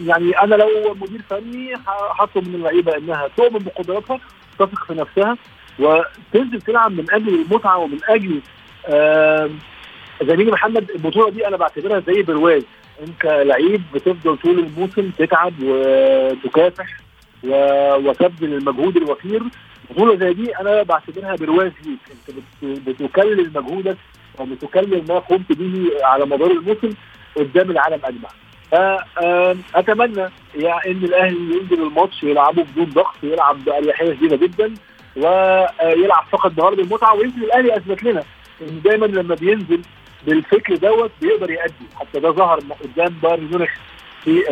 يعني 0.00 0.30
أنا 0.42 0.54
لو 0.54 0.94
مدير 0.94 1.20
فني 1.30 1.74
هطلب 2.18 2.48
من 2.48 2.54
اللعيبة 2.54 2.96
إنها 2.96 3.28
تؤمن 3.36 3.58
بقدراتها 3.58 4.20
تثق 4.58 4.84
في 4.84 4.94
نفسها 4.94 5.36
وتنزل 5.78 6.60
تلعب 6.60 6.92
من 6.92 7.06
أجل 7.10 7.28
المتعة 7.28 7.78
ومن 7.78 7.98
أجل 8.08 8.40
زميلي 10.22 10.50
محمد 10.50 10.90
البطولة 10.90 11.30
دي 11.30 11.46
أنا 11.48 11.56
بعتبرها 11.56 12.00
زي 12.00 12.22
برواز. 12.22 12.62
أنت 13.02 13.24
لعيب 13.24 13.82
بتفضل 13.94 14.36
طول 14.36 14.58
الموسم 14.58 15.10
تتعب 15.18 15.52
وتكافح 15.62 16.86
وتبذل 17.44 18.54
المجهود 18.54 18.96
الوفير 18.96 19.42
بطولة 19.90 20.16
زي 20.16 20.32
دي 20.34 20.56
أنا 20.60 20.82
بعتبرها 20.82 21.36
برواز 21.36 21.72
ليك. 21.86 21.98
أنت 22.62 22.88
بتكلل 22.88 23.50
مجهودك 23.54 23.96
وبتكلل 24.38 25.04
ما 25.08 25.18
قمت 25.18 25.52
به 25.52 25.90
على 26.02 26.26
مدار 26.26 26.50
الموسم 26.50 26.90
قدام 27.36 27.70
العالم 27.70 28.00
أجمع. 28.04 28.28
فاتمنى 28.70 30.28
يعني 30.54 30.90
إن 30.90 31.04
الأهلي 31.04 31.56
ينزل 31.56 31.82
الماتش 31.82 32.22
يلعبه 32.22 32.62
بدون 32.62 32.84
ضغط 32.84 33.14
يلعب 33.22 33.64
بأريحية 33.64 34.14
شديدة 34.14 34.36
جدا 34.36 34.74
ويلعب 35.16 36.24
فقط 36.32 36.50
بغرض 36.52 36.78
المتعة 36.80 37.14
ويمكن 37.14 37.42
الأهلي 37.42 37.76
أثبت 37.76 38.02
لنا 38.02 38.22
إن 38.62 38.80
دايما 38.84 39.06
لما 39.06 39.34
بينزل 39.34 39.80
بالفكر 40.26 40.74
دوت 40.76 41.10
بيقدر 41.20 41.50
يأدي. 41.50 41.74
حتى 42.00 42.20
ده 42.20 42.30
ظهر 42.30 42.60
قدام 42.84 43.14
بايرن 43.22 43.44
ميونخ 43.44 43.70
في 44.24 44.42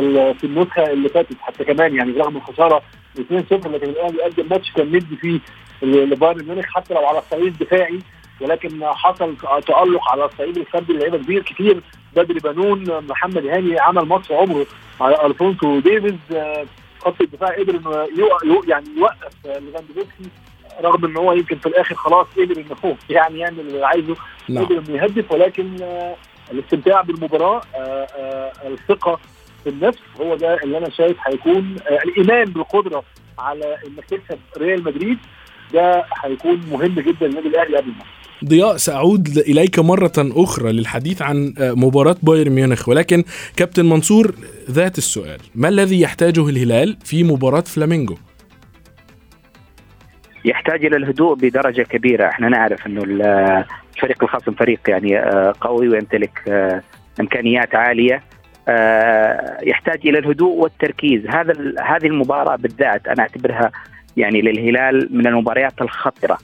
في 0.41 0.45
النسخة 0.45 0.91
اللي 0.93 1.09
فاتت 1.09 1.37
حتى 1.41 1.65
كمان 1.65 1.95
يعني 1.97 2.13
رغم 2.13 2.37
الخسارة 2.37 2.83
2-0 3.19 3.23
لكن 3.53 3.89
الأهلي 3.89 4.23
قدم 4.23 4.49
ماتش 4.51 4.73
كان 4.73 4.87
مدي 4.87 5.17
فيه 5.17 5.41
لبايرن 5.83 6.45
ميونخ 6.49 6.65
حتى 6.75 6.95
لو 6.95 7.07
على 7.07 7.19
الصعيد 7.19 7.45
الدفاعي 7.47 7.99
ولكن 8.41 8.85
حصل 8.85 9.37
تألق 9.67 10.09
على 10.11 10.25
الصعيد 10.25 10.57
الفردي 10.59 10.93
لعيبة 10.93 11.19
كتير 11.19 11.43
كتير. 11.43 11.81
بدري 12.17 12.41
بنون 12.41 13.07
محمد 13.09 13.47
هاني 13.47 13.81
عمل 13.81 14.03
ماتش 14.03 14.33
عمره 14.33 14.67
على 15.01 15.27
ألفونسو 15.27 15.81
ديفيز. 15.81 16.15
خط 17.01 17.21
الدفاع 17.21 17.57
قدر 17.59 17.75
إنه 17.75 18.09
يعني 18.69 18.87
يوقف 18.97 19.33
ليفاندوفسكي 19.45 20.29
رغم 20.83 21.05
إن 21.05 21.17
هو 21.17 21.33
يمكن 21.33 21.57
في 21.59 21.67
الآخر 21.67 21.95
خلاص 21.95 22.27
قدر 22.37 22.57
ان 22.57 22.67
هو 22.85 22.95
يعني 23.17 23.39
يعمل 23.39 23.61
اللي 23.61 23.87
عايزه 23.87 24.17
قدر 24.49 24.79
إنه 24.79 24.91
يهدف. 24.91 25.33
ولكن 25.33 25.77
الاستمتاع 26.53 27.01
بالمباراة 27.01 27.61
الثقة 28.67 29.21
في 29.65 29.71
النفس 29.71 29.99
هو 30.21 30.37
ده 30.37 30.55
اللي 30.63 30.79
أنا 30.79 30.91
شايف 30.91 31.17
هيكون 31.27 31.77
الإيمان 32.05 32.45
بالقدرة 32.45 33.05
على 33.39 33.77
إنك 33.87 34.05
تكسب 34.05 34.39
ريال 34.59 34.85
مدريد. 34.85 35.19
ده 35.73 36.05
هيكون 36.25 36.61
مهم 36.71 36.95
جدا 36.95 37.27
للنادي 37.27 37.49
الاهلي 37.49 37.77
قبل 37.77 37.89
الماتش. 37.89 38.24
ضياء 38.45 38.77
سأعود 38.77 39.29
إليك 39.39 39.79
مرة 39.79 40.13
أخرى 40.19 40.73
للحديث 40.73 41.23
عن 41.23 41.55
مباراة 41.59 42.17
بايرن 42.23 42.53
ميونخ 42.53 42.89
ولكن 42.89 43.25
كابتن 43.57 43.85
منصور 43.87 44.35
ذات 44.71 44.99
السؤال 44.99 45.39
ما 45.55 45.69
الذي 45.69 46.01
يحتاجه 46.01 46.49
الهلال 46.49 46.97
في 47.05 47.25
مباراة 47.25 47.61
فلامينغو؟ 47.61 48.17
يحتاج 50.45 50.85
إلى 50.85 50.97
الهدوء 50.97 51.35
بدرجة 51.35 51.83
كبيرة. 51.83 52.29
إحنا 52.29 52.49
نعرف 52.49 52.87
أنه 52.87 53.03
الفريق 53.05 54.23
الخصم 54.23 54.53
فريق 54.53 54.81
يعني 54.89 55.19
قوي 55.61 55.89
ويمتلك 55.89 56.43
إمكانيات 57.21 57.75
عالية. 57.75 58.23
يحتاج 59.63 60.01
إلى 60.05 60.19
الهدوء 60.19 60.57
والتركيز. 60.57 61.27
هذا 61.27 61.55
هذه 61.85 62.07
المباراة 62.07 62.57
بالذات 62.57 63.09
أنا 63.09 63.23
أعتبرها 63.23 63.73
يعني 64.17 64.41
للهلال 64.41 65.09
من 65.11 65.27
المباريات 65.27 65.83
الخطرة. 65.83 66.39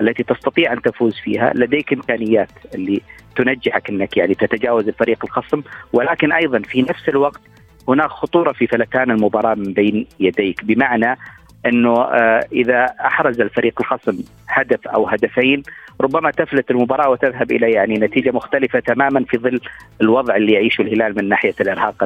التي 0.00 0.22
تستطيع 0.22 0.72
أن 0.72 0.82
تفوز 0.82 1.14
فيها 1.24 1.52
لديك 1.54 1.92
إمكانيات 1.92 2.50
اللي 2.74 3.00
تنجحك 3.36 3.90
أنك 3.90 4.16
يعني 4.16 4.34
تتجاوز 4.34 4.88
الفريق 4.88 5.24
الخصم. 5.24 5.62
ولكن 5.92 6.32
أيضا 6.32 6.58
في 6.58 6.82
نفس 6.82 7.08
الوقت 7.08 7.40
هناك 7.88 8.10
خطورة 8.10 8.52
في 8.52 8.66
فلتان 8.66 9.10
المباراة 9.10 9.54
من 9.54 9.72
بين 9.72 10.06
يديك 10.20 10.64
بمعنى 10.64 11.18
أنه 11.66 12.02
آه 12.02 12.46
إذا 12.52 12.84
أحرز 13.00 13.40
الفريق 13.40 13.80
الخصم 13.80 14.18
هدف 14.48 14.88
أو 14.88 15.06
هدفين 15.08 15.62
ربما 16.00 16.30
تفلت 16.30 16.70
المباراة 16.70 17.10
وتذهب 17.10 17.52
إلى 17.52 17.70
يعني 17.70 17.94
نتيجة 17.94 18.30
مختلفة 18.30 18.78
تماما 18.78 19.24
في 19.24 19.38
ظل 19.38 19.60
الوضع 20.00 20.36
اللي 20.36 20.52
يعيشه 20.52 20.82
الهلال 20.82 21.16
من 21.16 21.28
ناحية 21.28 21.54
الإرهاق 21.60 22.04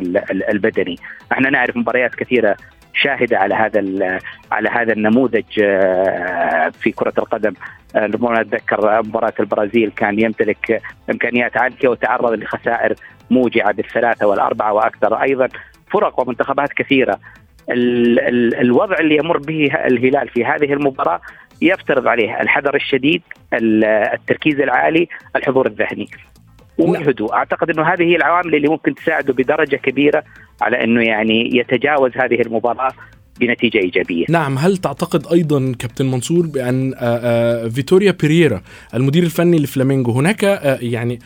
البدني، 0.50 0.97
إحنا 1.33 1.50
نعرف 1.50 1.76
مباريات 1.76 2.14
كثيرة 2.14 2.57
شاهدة 2.95 3.38
على 3.38 3.54
هذا 3.54 3.80
على 4.52 4.68
هذا 4.68 4.92
النموذج 4.92 5.45
في 6.80 6.92
كرة 6.95 7.12
القدم. 7.18 7.52
ربما 7.97 8.40
اتذكر 8.40 9.02
مباراة 9.02 9.33
البرازيل 9.40 9.90
كان 9.90 10.21
يمتلك 10.21 10.83
إمكانيات 11.11 11.57
عالية 11.57 11.88
وتعرض 11.88 12.33
لخسائر 12.33 12.95
موجعة 13.30 13.73
بالثلاثة 13.73 14.26
والأربعة 14.26 14.73
وأكثر. 14.73 15.23
أيضا 15.23 15.49
فرق 15.92 16.21
ومنتخبات 16.21 16.73
كثيرة. 16.73 17.18
ال 17.71 18.21
ال 18.21 18.54
الوضع 18.61 18.97
اللي 19.00 19.16
يمر 19.16 19.38
به 19.38 19.68
الهلال 19.87 20.28
في 20.28 20.45
هذه 20.45 20.73
المباراة 20.73 21.21
يفترض 21.62 22.07
عليه 22.07 22.40
الحذر 22.40 22.75
الشديد 22.75 23.23
التركيز 23.52 24.61
العالي 24.61 25.09
الحضور 25.37 25.66
الذهني 25.66 26.09
والهدوء. 26.78 27.35
أعتقد 27.35 27.71
إنه 27.71 27.83
هذه 27.83 28.02
هي 28.02 28.16
العوامل 28.16 28.54
اللي 28.54 28.68
ممكن 28.68 28.95
تساعده 28.95 29.33
بدرجة 29.33 29.76
كبيرة 29.76 30.25
على 30.62 30.85
إنه 30.85 31.02
يعني 31.02 31.57
يتجاوز 31.57 32.16
هذه 32.16 32.40
المباراة 32.40 32.92
بنتيجة 33.40 33.78
إيجابية. 33.78 34.26
نعم، 34.28 34.59
هل 34.59 34.76
تعتقد 34.76 35.26
أيضا 35.33 35.75
كابتن 35.78 36.07
منصور 36.07 36.47
بأن 36.47 36.95
فيتوريا 37.71 38.11
بيريرا 38.11 38.62
المدير 38.95 39.23
الفني 39.23 39.59
لفلامينجو 39.59 40.12
هناك 40.12 40.42
يعني 40.83 41.18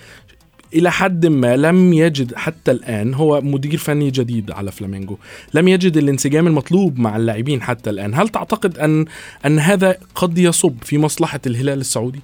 إلى 0.74 0.90
حد 0.90 1.26
ما 1.26 1.56
لم 1.56 1.92
يجد 1.92 2.34
حتى 2.34 2.70
الآن 2.70 3.14
هو 3.14 3.40
مدير 3.40 3.76
فني 3.76 4.10
جديد 4.10 4.50
على 4.50 4.72
فلامينجو 4.72 5.16
لم 5.54 5.68
يجد 5.68 5.96
الانسجام 5.96 6.46
المطلوب 6.46 6.98
مع 6.98 7.16
اللاعبين 7.16 7.62
حتى 7.62 7.90
الآن 7.90 8.14
هل 8.14 8.28
تعتقد 8.28 8.78
أن 8.78 9.04
أن 9.46 9.58
هذا 9.58 9.96
قد 10.14 10.38
يصب 10.38 10.74
في 10.82 10.98
مصلحة 10.98 11.40
الهلال 11.46 11.80
السعودي 11.80 12.20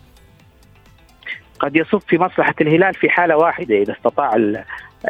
قد 1.60 1.76
يصب 1.76 2.00
في 2.08 2.18
مصلحة 2.18 2.54
الهلال 2.60 2.94
في 2.94 3.08
حالة 3.08 3.36
واحدة 3.36 3.82
إذا 3.82 3.92
استطاع 3.92 4.36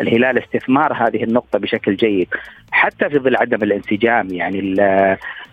الهلال 0.00 0.38
استثمار 0.38 0.92
هذه 0.92 1.22
النقطة 1.22 1.58
بشكل 1.58 1.96
جيد 1.96 2.28
حتى 2.70 3.08
في 3.08 3.18
ظل 3.18 3.36
عدم 3.36 3.62
الانسجام 3.62 4.28
يعني 4.30 4.74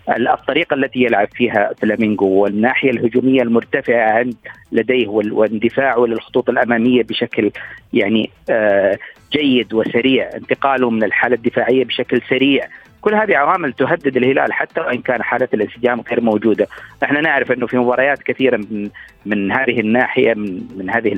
الطريقة 0.08 0.74
التي 0.74 1.02
يلعب 1.02 1.28
فيها 1.34 1.72
فلامينغو 1.78 2.28
والناحية 2.28 2.90
الهجومية 2.90 3.42
المرتفعة 3.42 4.10
عند 4.10 4.34
لديه 4.72 5.08
واندفاعه 5.08 6.06
للخطوط 6.06 6.48
الأمامية 6.48 7.02
بشكل 7.02 7.50
يعني 7.92 8.30
آه، 8.50 8.98
جيد 9.32 9.74
وسريع 9.74 10.30
انتقاله 10.34 10.90
من 10.90 11.04
الحالة 11.04 11.34
الدفاعية 11.34 11.84
بشكل 11.84 12.20
سريع 12.28 12.68
كل 13.06 13.14
هذه 13.14 13.36
عوامل 13.36 13.72
تهدد 13.72 14.16
الهلال 14.16 14.52
حتى 14.52 14.80
وإن 14.80 15.02
كان 15.02 15.22
حالة 15.22 15.48
الانسجام 15.54 16.00
غير 16.00 16.20
موجودة، 16.20 16.66
إحنا 17.04 17.20
نعرف 17.20 17.52
إنه 17.52 17.66
في 17.66 17.78
مباريات 17.78 18.22
كثيرة 18.22 18.56
من 18.56 18.90
من 19.26 19.52
هذه 19.52 19.80
الناحية 19.80 20.34
من, 20.34 20.68
من 20.76 20.90
هذه 20.90 21.12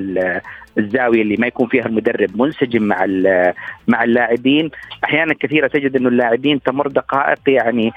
الزاوية 0.78 1.22
اللي 1.22 1.36
ما 1.38 1.46
يكون 1.46 1.68
فيها 1.68 1.86
المدرب 1.86 2.42
منسجم 2.42 2.82
مع 2.82 3.06
مع 3.88 4.04
اللاعبين، 4.04 4.70
أحيانا 5.04 5.34
كثيرة 5.34 5.66
تجد 5.66 5.96
إنه 5.96 6.08
اللاعبين 6.08 6.62
تمر 6.62 6.88
دقائق 6.88 7.38
يعني 7.46 7.92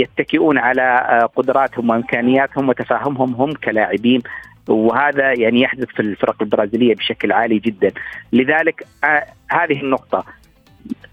يتكئون 0.00 0.58
على 0.58 1.28
قدراتهم 1.36 1.90
وإمكانياتهم 1.90 2.68
وتفاهمهم 2.68 3.34
هم 3.34 3.52
كلاعبين. 3.52 4.22
وهذا 4.68 5.32
يعني 5.32 5.60
يحدث 5.60 5.88
في 5.88 6.00
الفرق 6.00 6.42
البرازيلية 6.42 6.94
بشكل 6.94 7.32
عالي 7.32 7.58
جدا. 7.58 7.90
لذلك 8.32 8.86
آه 9.04 9.24
هذه 9.50 9.80
النقطة. 9.80 10.24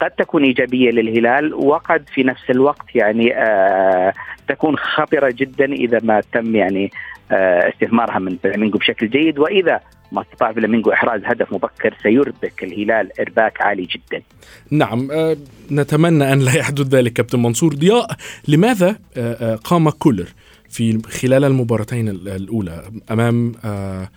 قد 0.02 0.12
تكون 0.12 0.44
إيجابية 0.44 0.90
للهلال 0.92 1.54
وقد 1.54 2.04
في 2.14 2.24
نفس 2.24 2.50
الوقت 2.50 2.96
يعني 2.96 3.38
آه 3.38 4.14
تكون 4.48 4.78
خطرة 4.78 5.34
جدا 5.38 5.66
إذا 5.66 6.00
ما 6.04 6.22
تم 6.34 6.56
يعني 6.56 6.92
آه 7.32 7.70
استثمارها 7.70 8.20
من 8.20 8.38
فلامينجو 8.44 8.78
بشكل 8.78 9.10
جيد 9.10 9.40
وإذا 9.40 9.80
ما 10.12 10.22
استطاع 10.22 10.52
فلامينجو 10.52 10.94
إحراز 10.94 11.22
هدف 11.26 11.54
مبكر 11.54 11.94
سيربك 12.04 12.64
الهلال 12.64 13.20
إرباك 13.20 13.62
عالي 13.62 13.84
جدا. 13.84 14.24
نعم 14.72 15.12
آه 15.12 15.38
نتمنى 15.72 16.34
أن 16.34 16.40
لا 16.40 16.58
يحدث 16.58 16.88
ذلك 16.88 17.14
كابتن 17.14 17.40
منصور 17.40 17.74
ضياء 17.74 18.08
لماذا 18.48 18.96
آه, 19.18 19.34
آه، 19.54 19.56
قام 19.56 19.90
كولر 19.90 20.28
في 20.70 21.02
خلال 21.02 21.44
المباراتين 21.44 22.10
الأولى 22.10 22.84
أمام 23.12 23.54
آه 23.66 24.10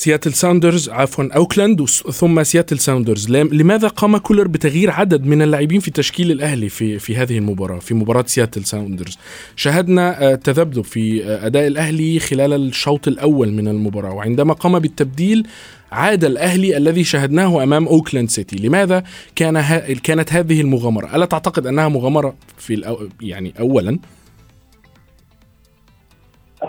سياتل 0.00 0.34
ساوندرز 0.34 0.88
عفوا 0.88 1.24
اوكلاند 1.36 1.84
ثم 1.88 2.42
سياتل 2.42 2.78
ساوندرز 2.78 3.30
لماذا 3.30 3.88
قام 3.88 4.16
كولر 4.16 4.48
بتغيير 4.48 4.90
عدد 4.90 5.24
من 5.24 5.42
اللاعبين 5.42 5.80
في 5.80 5.90
تشكيل 5.90 6.30
الأهلي 6.30 6.68
في 6.68 6.98
في 6.98 7.16
هذه 7.16 7.38
المباراة 7.38 7.78
في 7.78 7.94
مباراة 7.94 8.24
سياتل 8.26 8.64
ساوندرز 8.64 9.18
شاهدنا 9.56 10.32
آه، 10.32 10.34
تذبذب 10.34 10.84
في 10.84 11.24
آه، 11.24 11.46
أداء 11.46 11.66
الأهلي 11.66 12.18
خلال 12.18 12.52
الشوط 12.52 13.08
الأول 13.08 13.52
من 13.52 13.68
المباراة 13.68 14.14
وعندما 14.14 14.54
قام 14.54 14.78
بالتبديل 14.78 15.46
عاد 15.92 16.24
الأهلي 16.24 16.76
الذي 16.76 17.04
شاهدناه 17.04 17.62
أمام 17.62 17.88
اوكلاند 17.88 18.30
سيتي 18.30 18.56
لماذا 18.56 19.04
كان 19.36 19.56
ها 19.56 19.78
كانت 19.78 20.32
هذه 20.32 20.60
المغامرة؟ 20.60 21.16
ألا 21.16 21.26
تعتقد 21.26 21.66
أنها 21.66 21.88
مغامرة 21.88 22.34
في 22.58 22.74
الأو 22.74 23.08
يعني 23.20 23.54
اولا؟ 23.60 23.98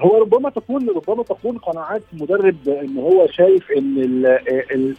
هو 0.01 0.21
ربما 0.21 0.49
تكون 0.49 0.87
ربما 0.89 1.23
تكون 1.23 1.57
قناعات 1.57 2.01
مدرب 2.13 2.55
إن 2.67 2.97
هو 2.97 3.27
شايف 3.27 3.71
إن 3.71 4.23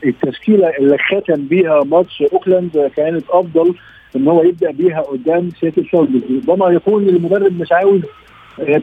التشكيلة 0.05 0.69
اللي 0.79 0.99
ختم 0.99 1.47
بيها 1.47 1.81
ماتش 1.85 2.23
أوكلاند 2.33 2.91
كانت 2.97 3.25
أفضل 3.31 3.75
إن 4.17 4.29
هو 4.29 4.43
يبدأ 4.43 4.71
بيها 4.71 5.01
قدام 5.01 5.51
سياتل 5.61 5.87
ساوندرز 5.93 6.23
ربما 6.49 6.71
يكون 6.71 7.09
المدرب 7.09 7.61
مش 7.61 7.73
عاوز 7.73 8.01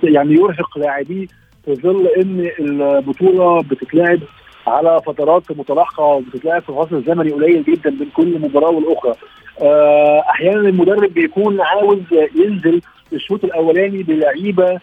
يعني 0.03 0.33
يرهق 0.33 0.77
لاعبيه 0.77 1.27
في 1.65 1.75
ظل 1.75 2.07
إن 2.07 2.49
البطولة 2.59 3.61
بتتلعب 3.61 4.19
على 4.67 4.99
فترات 5.05 5.51
متلاحقة 5.51 6.03
وبتتلعب 6.05 6.61
في 6.61 6.73
فاصل 6.73 7.03
زمني 7.03 7.31
قليل 7.31 7.63
جدا 7.63 7.89
بين 7.89 8.09
كل 8.15 8.39
مباراة 8.39 8.69
والأخرى. 8.69 9.13
آه، 9.61 10.19
أحيانا 10.29 10.69
المدرب 10.69 11.13
بيكون 11.13 11.61
عاوز 11.61 11.99
ينزل 12.35 12.81
الشوط 13.13 13.43
الأولاني 13.43 14.03
بلعيبة 14.03 14.79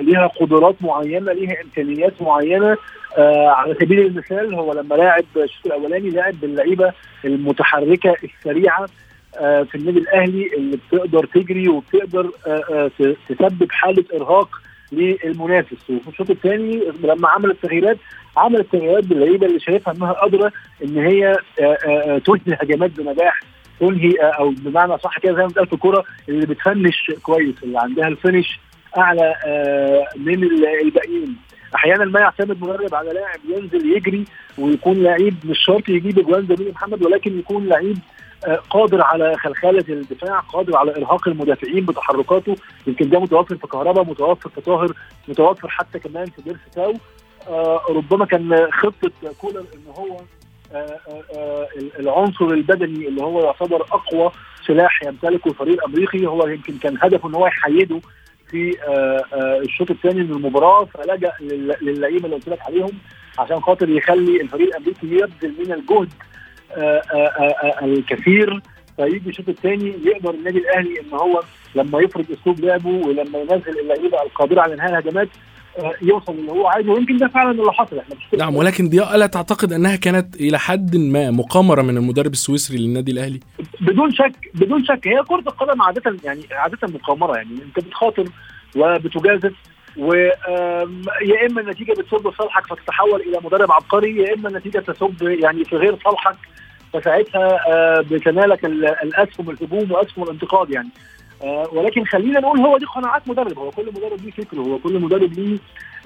ليها 0.00 0.26
قدرات 0.26 0.74
معينة 0.80 1.32
ليها 1.32 1.62
إمكانيات 1.62 2.22
معينة. 2.22 2.76
آه 3.18 3.48
على 3.48 3.74
سبيل 3.74 4.00
المثال 4.06 4.54
هو 4.54 4.72
لما 4.72 4.94
لاعب 4.94 5.24
الشوط 5.36 5.66
الأولاني 5.66 6.10
لاعب 6.10 6.40
باللعيبة 6.40 6.92
المتحركة 7.24 8.16
السريعة 8.24 8.86
آه 9.38 9.62
في 9.62 9.74
النادي 9.74 9.98
الأهلي 9.98 10.50
اللي 10.56 10.76
بتقدر 10.92 11.26
تجري 11.26 11.68
وبتقدر 11.68 12.30
آه 12.46 12.62
آه 12.70 12.90
تسبب 13.28 13.72
حالة 13.72 14.04
إرهاق 14.14 14.48
للمنافس. 14.92 15.90
وفي 15.90 16.08
الشوط 16.08 16.30
الثاني 16.30 16.82
لما 17.02 17.28
عمل 17.28 17.50
التغييرات 17.50 17.98
عمل 18.36 18.60
التغييرات 18.60 19.04
باللعيبة 19.04 19.46
اللي 19.46 19.60
شايفها 19.60 19.94
إنها 19.94 20.12
قادره 20.12 20.52
إن 20.84 20.98
هي 20.98 21.36
آه، 21.60 21.78
آه، 21.86 22.18
تنهي 22.18 22.40
الهجمات 22.46 22.90
بنجاح 22.90 23.40
تنهي 23.80 24.12
أو 24.20 24.50
بمعنى 24.50 24.98
صح 24.98 25.18
كده 25.18 25.32
زي 25.32 25.42
ما 25.42 25.46
بتقال 25.48 25.66
في 25.66 25.72
الكوره 25.72 26.04
اللي 26.28 26.46
بتفنش 26.46 27.10
كويس 27.22 27.54
اللي 27.62 27.78
عندها 27.78 28.08
ال 28.08 28.15
finish 28.15 28.60
أعلى 28.98 29.34
آه، 29.46 30.06
من 30.16 30.44
الباقيين. 30.44 31.36
أحيانا 31.74 32.04
ما 32.04 32.20
يعتمد 32.20 32.60
مدرب 32.62 32.94
على 32.94 33.10
لاعب 33.12 33.38
ينزل 33.48 33.96
يجري 33.96 34.24
ويكون 34.58 35.02
لعيب 35.02 35.34
مش 35.44 35.58
شرط 35.66 35.88
يجيب 35.88 36.18
اجوان 36.18 36.46
زي 36.56 36.70
محمد 36.70 37.02
ولكن 37.02 37.38
يكون 37.38 37.66
لعيب 37.66 37.98
آه، 38.46 38.60
قادر 38.70 39.02
على 39.02 39.34
خلخله 39.38 39.84
الدفاع 39.88 40.40
قادر 40.40 40.76
على 40.76 40.96
إرهاق 40.96 41.28
المدافعين 41.28 41.86
بتحركاته. 41.86 42.56
يمكن 42.86 43.08
ده 43.10 43.20
متوفر 43.20 43.56
في 43.56 43.66
كهرباء 43.66 44.04
متوفر 44.04 44.50
في 44.50 44.60
طاهر 44.60 44.92
متوفر 45.28 45.68
حتى 45.68 45.98
كمان 45.98 46.26
في 46.26 46.42
بيرس 46.42 46.58
تاو 46.74 46.94
آه 47.48 47.80
ربما 47.90 48.26
كان 48.26 48.68
خطة 48.72 49.10
كولر 49.40 49.60
إن 49.60 49.92
هو 49.96 50.20
العنصر 52.00 52.44
البدني 52.44 53.08
اللي 53.08 53.22
هو 53.22 53.44
يعتبر 53.44 53.82
أقوى 53.82 54.30
سلاح 54.66 55.02
يمتلكه 55.02 55.48
الفريق 55.48 55.72
الأمريكي. 55.74 56.26
هو 56.26 56.46
يمكن 56.46 56.78
كان 56.78 56.96
هدفه 57.02 57.28
إن 57.28 57.34
هو 57.34 57.46
يحيده 57.46 58.00
في 58.50 58.76
آه، 58.88 59.24
آه، 59.32 59.58
الشوط 59.58 59.90
الثاني 59.90 60.22
من 60.22 60.32
المباراة 60.32 60.84
فلجأ 60.84 61.32
للعيبة 61.80 62.24
اللي 62.24 62.36
قلت 62.36 62.48
لك 62.48 62.62
عليهم 62.62 62.90
عشان 63.38 63.60
خاطر 63.60 63.88
يخلي 63.88 64.40
الفريق 64.40 64.68
الامريكي 64.68 65.06
يبذل 65.06 65.54
من 65.58 65.72
الجهد 65.72 66.08
آه، 66.76 67.78
الكثير. 67.82 68.60
فيجي 68.96 69.30
الشوط 69.30 69.48
الثاني 69.48 69.94
يقدر 70.04 70.30
النادي 70.30 70.58
الأهلي 70.58 71.00
إن 71.00 71.12
هو 71.12 71.42
لما 71.74 72.00
يفرض 72.00 72.24
أسلوب 72.40 72.60
لعبه 72.60 72.88
ولما 72.88 73.38
ينزل 73.38 73.78
اللعيبة 73.80 74.22
القادرة 74.22 74.60
على 74.60 74.74
إنهاء 74.74 74.90
الهجمات 74.90 75.28
يوصل 76.02 76.32
اللي 76.32 76.52
هو 76.52 76.66
عايزه 76.66 76.92
ويمكن 76.92 77.16
ده 77.16 77.28
فعلا 77.28 77.50
اللي 77.50 77.72
حصل 77.72 77.98
إحنا 77.98 78.14
نعم 78.38 78.56
ولكن 78.56 78.88
ضياء 78.88 79.14
ألا 79.14 79.26
تعتقد 79.26 79.72
أنها 79.72 79.96
كانت 79.96 80.36
إلى 80.36 80.58
حد 80.58 80.96
ما 80.96 81.30
مقامرة 81.30 81.82
من 81.82 81.96
المدرب 81.96 82.32
السويسري 82.32 82.78
للنادي 82.78 83.12
الأهلي؟ 83.12 83.40
بدون 83.80 84.12
شك 84.12 84.32
بدون 84.54 84.84
شك 84.84 85.08
هي 85.08 85.22
كرة 85.28 85.40
القدم 85.40 85.82
عادة 85.82 86.16
يعني 86.24 86.42
عادة 86.52 86.78
مقامرة 86.82 87.36
يعني 87.36 87.50
أنت 87.50 87.86
بتخاطر 87.86 88.24
وبتجازف 88.76 89.52
ويا 89.96 91.46
إما 91.50 91.60
النتيجة 91.60 91.92
بتصب 91.92 92.30
في 92.30 92.36
صالحك 92.36 92.66
فتتحول 92.66 93.20
إلى 93.20 93.38
مدرب 93.44 93.72
عبقري 93.72 94.16
يا 94.16 94.34
إما 94.34 94.48
النتيجة 94.48 94.78
تصب 94.78 95.22
يعني 95.22 95.64
في 95.64 95.76
غير 95.76 95.98
صالحك 96.04 96.36
فساعتها 96.92 97.58
آه، 97.68 98.00
بتنالك 98.00 98.64
الأسهم 98.64 99.50
الهجوم 99.50 99.92
وأسهم 99.92 100.24
الانتقاد 100.24 100.70
يعني 100.70 100.88
آه 100.88 101.19
ولكن 101.72 102.04
خلينا 102.04 102.40
نقول 102.40 102.60
هو 102.60 102.78
دي 102.78 102.84
قناعات 102.84 103.28
مدرب. 103.28 103.58
هو 103.58 103.70
كل 103.70 103.86
مدرب 103.86 104.20
ليه 104.24 104.30
فكره 104.30 104.58
هو 104.58 104.78
كل 104.78 104.98
مدرب 105.00 105.32
ليه 105.32 105.58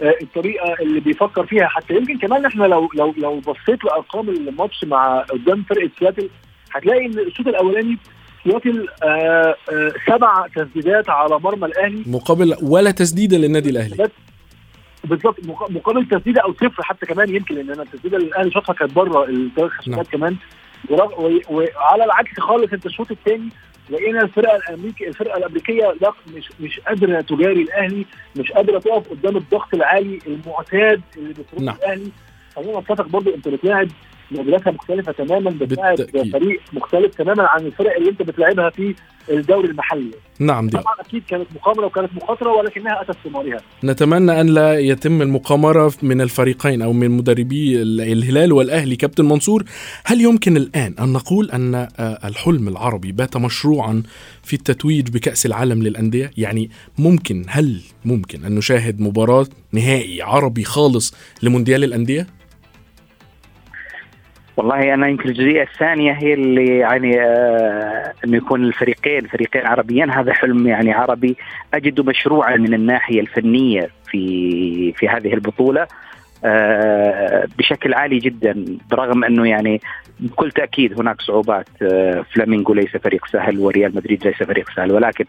آه 0.03 0.15
الطريقة 0.23 0.75
اللي 0.81 1.01
بيفكر 1.01 1.47
فيها. 1.47 1.67
حتى 1.67 1.95
يمكن 1.95 2.19
كمان 2.19 2.45
إحنا 2.45 2.65
لو 2.65 2.89
لو 2.95 3.15
لو 3.17 3.41
بصيت 3.41 3.85
لأرقام 3.85 4.29
الماتش 4.29 4.85
مع 4.85 5.19
قدام 5.21 5.63
فرقة 5.71 5.91
سياتل 5.99 6.29
هتلاقي 6.73 7.07
إن 7.07 7.19
الشوط 7.19 7.47
الأولاني 7.47 7.99
سياتل 8.45 8.89
آه 9.03 9.57
آه 9.73 9.93
سبع 10.07 10.47
تسديدات 10.57 11.11
على 11.11 11.39
مرمى 11.39 11.67
الأهلي. 11.67 12.03
مقابل 12.07 12.57
ولا 12.63 12.91
تسديده 12.91 13.37
للنادي 13.37 13.71
الأهلي. 13.71 14.09
بالظبط 15.05 15.37
مقابل 15.71 16.09
تسديدة 16.09 16.41
أو 16.43 16.53
صفر 16.55 16.83
حتى 16.83 17.07
كمان 17.07 17.35
يمكن 17.37 17.55
لأن 17.55 17.81
التسديدة 17.81 18.17
اللي 18.17 18.29
الأهلي 18.29 18.51
شاطها 18.51 18.73
كانت 18.75 18.93
بره 18.93 19.25
الثلاث 19.25 19.73
نعم. 19.89 20.03
كمان. 20.03 20.37
وعلى 20.91 22.05
العكس 22.05 22.41
خالص 22.41 22.73
أنت 22.73 22.87
الشوط 22.87 23.11
الثاني 23.11 23.49
لقينا 23.91 24.23
الفرقة 24.23 24.57
الامريكي 24.57 25.09
الفرقة 25.09 25.37
الأمريكية 25.37 25.95
لا 26.01 26.13
مش 26.35 26.49
مش 26.61 26.81
قادرة 26.81 27.21
تجاري 27.21 27.63
الأهلي 27.63 28.07
مش 28.37 28.53
قادرة 28.53 28.79
تقف 28.79 29.11
قدام 29.11 29.37
الضغط 29.37 29.75
العالي 29.75 30.19
المعتاد 30.27 31.03
اللي 31.17 31.29
بيصرفه 31.35 31.61
نعم. 31.65 31.75
الأهلي 31.77 32.11
خلينا 32.57 32.81
نتفق 32.81 33.07
برضه 33.07 33.35
أنت 33.35 33.49
بتلاعب 33.49 33.89
مدرسة 34.35 34.71
مختلفة 34.71 35.13
تماما 35.13 35.51
بتلاعب. 35.51 35.97
فريق 36.33 36.61
مختلف 36.73 37.15
تماما 37.15 37.43
عن 37.43 37.67
الفرق 37.67 37.97
اللي 37.97 38.11
انت 38.11 38.23
بتلعبها 38.23 38.71
في 38.71 38.95
الدوري 39.31 39.69
المحلي. 39.69 40.11
نعم 40.39 40.67
دي. 40.69 40.79
طبعا 40.79 40.95
أكيد 41.01 41.23
كانت 41.29 41.47
مقامرة 41.55 41.87
وكانت 41.87 42.11
مخاطرة 42.17 42.53
ولكنها 42.53 43.03
أتت 43.03 43.17
ثمارها 43.25 43.59
نتمنى 43.85 44.41
أن 44.41 44.47
لا 44.47 44.79
يتم 44.79 45.23
المقامرة 45.23 45.93
من 46.03 46.21
الفريقين 46.21 46.83
أو 46.83 46.93
من 46.93 47.11
مدربي 47.11 47.83
ال- 47.83 48.01
الهلال 48.01 48.53
والأهلي. 48.53 48.97
كابتن 48.97 49.25
منصور 49.25 49.65
هل 50.05 50.21
يمكن 50.21 50.57
الآن 50.57 50.95
أن 51.01 51.13
نقول 51.13 51.51
أن 51.51 51.75
آه، 51.75 51.89
الحلم 52.25 52.69
العربي 52.69 53.13
بات 53.13 53.37
مشروعا 53.37 54.03
في 54.43 54.57
التتويج 54.57 55.09
بكأس 55.11 55.47
العالم 55.47 55.83
للأندية؟ 55.83 56.31
يعني 56.37 56.71
ممكن 56.99 57.45
هل 57.49 57.81
ممكن 58.05 58.45
أن 58.45 58.55
نشاهد 58.55 59.01
مباراة 59.01 59.47
نهائي 59.73 60.23
عربي 60.23 60.65
خالص 60.65 61.15
لمونديال 61.43 61.85
الأندية؟ 61.85 62.27
والله 64.57 64.95
أنا 64.95 65.09
يمكن 65.09 65.29
الجزئية 65.29 65.63
الثانية 65.63 66.13
هي 66.13 66.35
اللي 66.35 66.79
يعني 66.79 67.21
آه 67.21 68.13
إنه 68.25 68.37
يكون 68.37 68.65
الفريقين 68.65 69.21
فريقين 69.27 69.67
عربيين. 69.67 70.11
هذا 70.11 70.33
حلم 70.33 70.67
يعني 70.67 70.93
عربي 70.93 71.37
اجده 71.75 72.03
مشروعا 72.05 72.57
من 72.57 72.75
الناحية 72.75 73.21
الفنية 73.21 73.89
في 74.11 74.93
في 74.93 75.09
هذه 75.09 75.35
البطولة 75.35 75.87
آه 76.45 77.47
بشكل 77.59 77.95
عالي 77.95 78.19
جدا. 78.19 78.65
برغم 78.91 79.25
إنه 79.25 79.49
يعني 79.49 79.81
بكل 80.21 80.51
تأكيد 80.51 81.01
هناك 81.01 81.21
صعوبات 81.21 81.69
آه 81.83 82.25
فلامينغو 82.35 82.75
ليس 82.75 82.97
فريق 82.97 83.27
سهل 83.27 83.59
وريال 83.59 83.97
مدريد 83.97 84.27
ليس 84.27 84.37
فريق 84.43 84.71
سهل. 84.77 84.93
ولكن 84.93 85.25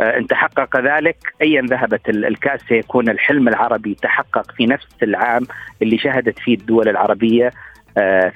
آه 0.00 0.18
إن 0.18 0.26
تحقق 0.26 0.80
ذلك 0.80 1.16
ايا 1.42 1.62
ذهبت 1.62 2.08
ال- 2.08 2.24
الكاس 2.24 2.60
سيكون 2.68 3.08
الحلم 3.08 3.48
العربي 3.48 3.94
تحقق 4.02 4.50
في 4.52 4.66
نفس 4.66 4.86
العام 5.02 5.42
اللي 5.82 5.98
شهدت 5.98 6.38
فيه 6.38 6.54
الدول 6.54 6.88
العربية. 6.88 7.50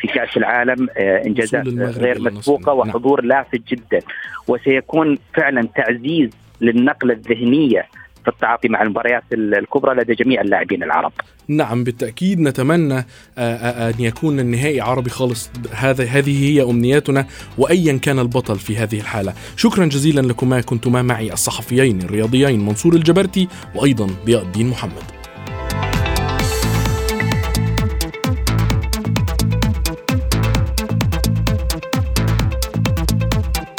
في 0.01 0.09
كأس 0.15 0.37
العالم 0.37 0.89
آه، 0.97 1.23
انجازات 1.27 1.67
غير 1.69 2.21
مسبوقة 2.21 2.73
النهائي. 2.73 2.91
وحضور 2.91 3.25
لافت 3.25 3.61
جدا. 3.69 4.01
وسيكون 4.49 5.19
فعلا 5.35 5.69
تعزيز 5.77 6.31
للنقلة 6.61 7.15
الذهنية 7.15 7.87
في 8.23 8.29
التعاطي 8.29 8.69
مع 8.69 8.83
المباريات 8.83 9.23
ال- 9.33 9.55
الكبرى 9.55 9.95
لدى 9.95 10.15
جميع 10.15 10.41
اللاعبين 10.41 10.83
العرب. 10.83 11.13
نعم 11.49 11.85
بالتأكيد 11.85 12.41
نتمنى 12.41 12.95
آه، 12.95 13.05
آه، 13.39 13.91
أن 13.91 14.01
يكون 14.01 14.41
النهائي 14.41 14.81
عربي 14.81 15.11
خالص. 15.11 15.51
هذا 15.75 16.05
هذه 16.05 16.51
هي 16.51 16.63
أمنياتنا 16.63 17.27
وأيا 17.59 17.99
كان 17.99 18.19
البطل 18.19 18.59
في 18.59 18.77
هذه 18.77 19.01
الحالة. 19.01 19.33
شكرا 19.57 19.87
جزيلا 19.87 20.21
لكما 20.21 20.61
كنتما 20.61 21.03
معي 21.03 21.33
الصحفيين 21.33 22.01
الرياضيين 22.03 22.67
منصور 22.67 22.95
الجبرتي 22.95 23.49
وأيضا 23.75 24.07
ضياء 24.27 24.43
الدين 24.43 24.69
محمد. 24.71 25.22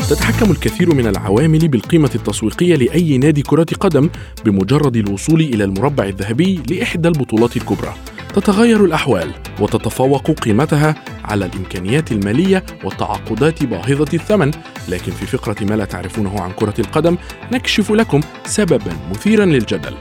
تتحكم 0.10 0.52
الكثير 0.52 0.96
من 0.96 1.08
العوامل 1.08 1.68
بالقيمة 1.68 2.10
التسويقية 2.16 2.76
لأي 2.76 3.18
نادي 3.18 3.42
كرة 3.42 3.66
قدم 3.80 4.10
بمجرد 4.46 4.96
الوصول 4.98 5.42
إلى 5.42 5.64
المربع 5.64 6.06
الذهبي 6.06 6.60
لإحدى 6.70 7.08
البطولات 7.08 7.58
الكبرى. 7.58 7.94
تتغير 8.34 8.86
الأحوال 8.86 9.32
وتتفوق 9.60 10.32
قيمتها 10.32 10.96
على 11.24 11.46
الإمكانيات 11.46 12.12
المالية 12.12 12.64
والتعاقدات 12.84 13.64
باهظة 13.64 14.08
الثمن، 14.14 14.52
لكن 14.90 15.12
في 15.12 15.26
فقرة 15.26 15.64
ما 15.64 15.76
لا 15.76 15.86
تعرفونه 15.86 16.42
عن 16.42 16.52
كرة 16.52 16.74
القدم 16.80 17.18
نكشف 17.52 17.92
لكم 17.92 18.20
سببا 18.46 18.94
مثيرا 19.12 19.46
للجدل. 19.46 19.94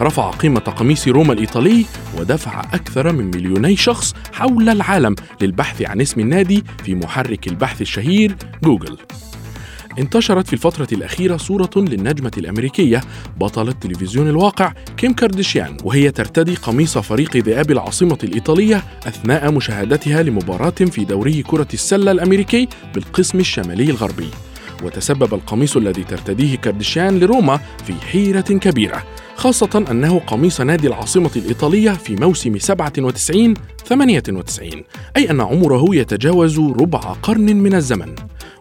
رفع 0.00 0.30
قيمة 0.30 0.60
قميص 0.60 1.08
روما 1.08 1.32
الإيطالي 1.32 1.84
ودفع 2.18 2.60
أكثر 2.60 3.12
من 3.12 3.24
مليوني 3.24 3.76
شخص 3.76 4.14
حول 4.32 4.68
العالم 4.68 5.14
للبحث 5.40 5.82
عن 5.82 6.00
اسم 6.00 6.20
النادي 6.20 6.64
في 6.84 6.94
محرك 6.94 7.48
البحث 7.48 7.80
الشهير 7.80 8.36
جوجل. 8.64 8.96
انتشرت 10.00 10.46
في 10.46 10.52
الفترة 10.52 10.88
الأخيرة 10.92 11.36
صورة 11.36 11.70
للنجمة 11.76 12.30
الأمريكية 12.38 13.00
بطلة 13.36 13.72
تلفزيون 13.72 14.28
الواقع 14.28 14.72
كيم 14.96 15.12
كارديشيان 15.12 15.76
وهي 15.84 16.10
ترتدي 16.10 16.54
قميص 16.54 16.98
فريق 16.98 17.36
ذئاب 17.36 17.70
العاصمة 17.70 18.18
الإيطالية 18.24 18.84
أثناء 19.06 19.52
مشاهدتها 19.52 20.22
لمباراة 20.22 20.70
في 20.70 21.04
دوري 21.04 21.42
كرة 21.42 21.68
السلة 21.74 22.12
الأمريكي 22.12 22.68
بالقسم 22.94 23.38
الشمالي 23.38 23.90
الغربي. 23.90 24.28
وتسبب 24.82 25.34
القميص 25.34 25.76
الذي 25.76 26.04
ترتديه 26.04 26.56
كارديشيان 26.56 27.18
لروما 27.18 27.60
في 27.86 27.92
حيرة 27.92 28.40
كبيرة 28.40 29.02
خاصة 29.36 29.84
أنه 29.90 30.18
قميص 30.18 30.60
نادي 30.60 30.88
العاصمة 30.88 31.30
الإيطالية 31.36 31.90
في 31.90 32.16
موسم 32.16 32.58
97 32.58 33.54
98 33.86 34.70
أي 35.16 35.30
أن 35.30 35.40
عمره 35.40 35.84
يتجاوز 35.90 36.58
ربع 36.58 36.98
قرن 36.98 37.56
من 37.56 37.74
الزمن. 37.74 38.14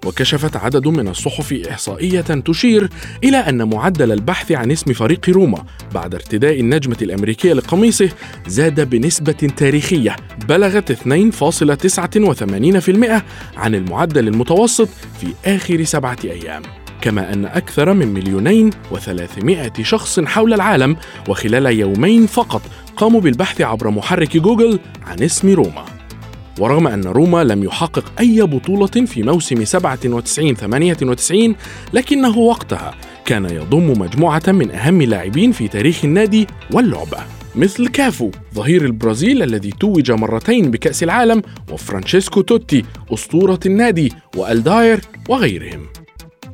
وكشفت 0.05 0.55
عدد 0.57 0.87
من 0.87 1.07
الصحف 1.07 1.53
إحصائية 1.69 2.21
تشير 2.21 2.89
إلى 3.23 3.37
أن 3.37 3.69
معدل 3.69 4.11
البحث 4.11 4.51
عن 4.51 4.71
اسم 4.71 4.93
فريق 4.93 5.29
روما 5.29 5.65
بعد 5.93 6.15
ارتداء 6.15 6.59
النجمة 6.59 6.97
الأمريكية 7.01 7.53
لقميصه 7.53 8.09
زاد 8.47 8.89
بنسبة 8.89 9.31
تاريخية 9.31 10.15
بلغت 10.49 10.91
2.89% 10.91 10.99
عن 13.57 13.75
المعدل 13.75 14.27
المتوسط 14.27 14.89
في 15.21 15.27
آخر 15.45 15.83
سبعة 15.83 16.17
أيام. 16.23 16.61
كما 17.01 17.33
أن 17.33 17.45
أكثر 17.45 17.93
من 17.93 18.07
مليونين 18.07 18.69
وثلاثمائة 18.91 19.83
شخص 19.83 20.19
حول 20.19 20.53
العالم 20.53 20.95
وخلال 21.29 21.65
يومين 21.65 22.27
فقط 22.27 22.61
قاموا 22.97 23.21
بالبحث 23.21 23.61
عبر 23.61 23.89
محرك 23.89 24.37
جوجل 24.37 24.79
عن 25.07 25.23
اسم 25.23 25.49
روما. 25.49 25.98
ورغم 26.59 26.87
أن 26.87 27.03
روما 27.03 27.43
لم 27.43 27.63
يحقق 27.63 28.11
أي 28.19 28.41
بطولة 28.41 28.87
في 28.87 29.23
موسم 29.23 29.65
97-98 31.53 31.55
لكنه 31.93 32.37
وقتها 32.37 32.95
كان 33.25 33.45
يضم 33.45 33.99
مجموعة 33.99 34.43
من 34.47 34.71
أهم 34.71 35.01
اللاعبين 35.01 35.51
في 35.51 35.67
تاريخ 35.67 36.05
النادي 36.05 36.47
واللعبة 36.73 37.17
مثل 37.55 37.87
كافو 37.87 38.31
ظهير 38.55 38.85
البرازيل 38.85 39.43
الذي 39.43 39.69
توج 39.69 40.11
مرتين 40.11 40.71
بكأس 40.71 41.03
العالم 41.03 41.41
وفرانشيسكو 41.71 42.41
توتي 42.41 42.85
أسطورة 43.13 43.59
النادي 43.65 44.13
وألداير 44.35 45.01
وغيرهم. 45.29 45.85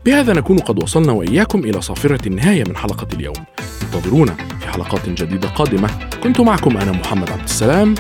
بهذا 0.05 0.33
نكون 0.33 0.57
قد 0.59 0.83
وصلنا 0.83 1.11
وإياكم 1.11 1.59
إلى 1.59 1.81
صافرة 1.81 2.27
النهاية 2.27 2.63
من 2.67 2.75
حلقة 2.75 3.07
اليوم. 3.13 3.35
انتظرونا 3.83 4.35
في 4.59 4.67
حلقات 4.67 5.09
جديدة 5.09 5.47
قادمة. 5.47 5.89
كنت 6.23 6.41
معكم 6.41 6.77
أنا 6.77 6.91
محمد 6.91 7.29
عبد 7.29 7.43
السلام. 7.43 7.95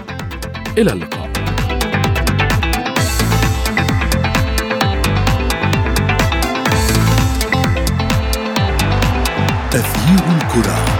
إلى 0.77 0.93
اللقاء. 0.93 1.34
أثير 10.05 10.19
الكرة 10.37 10.94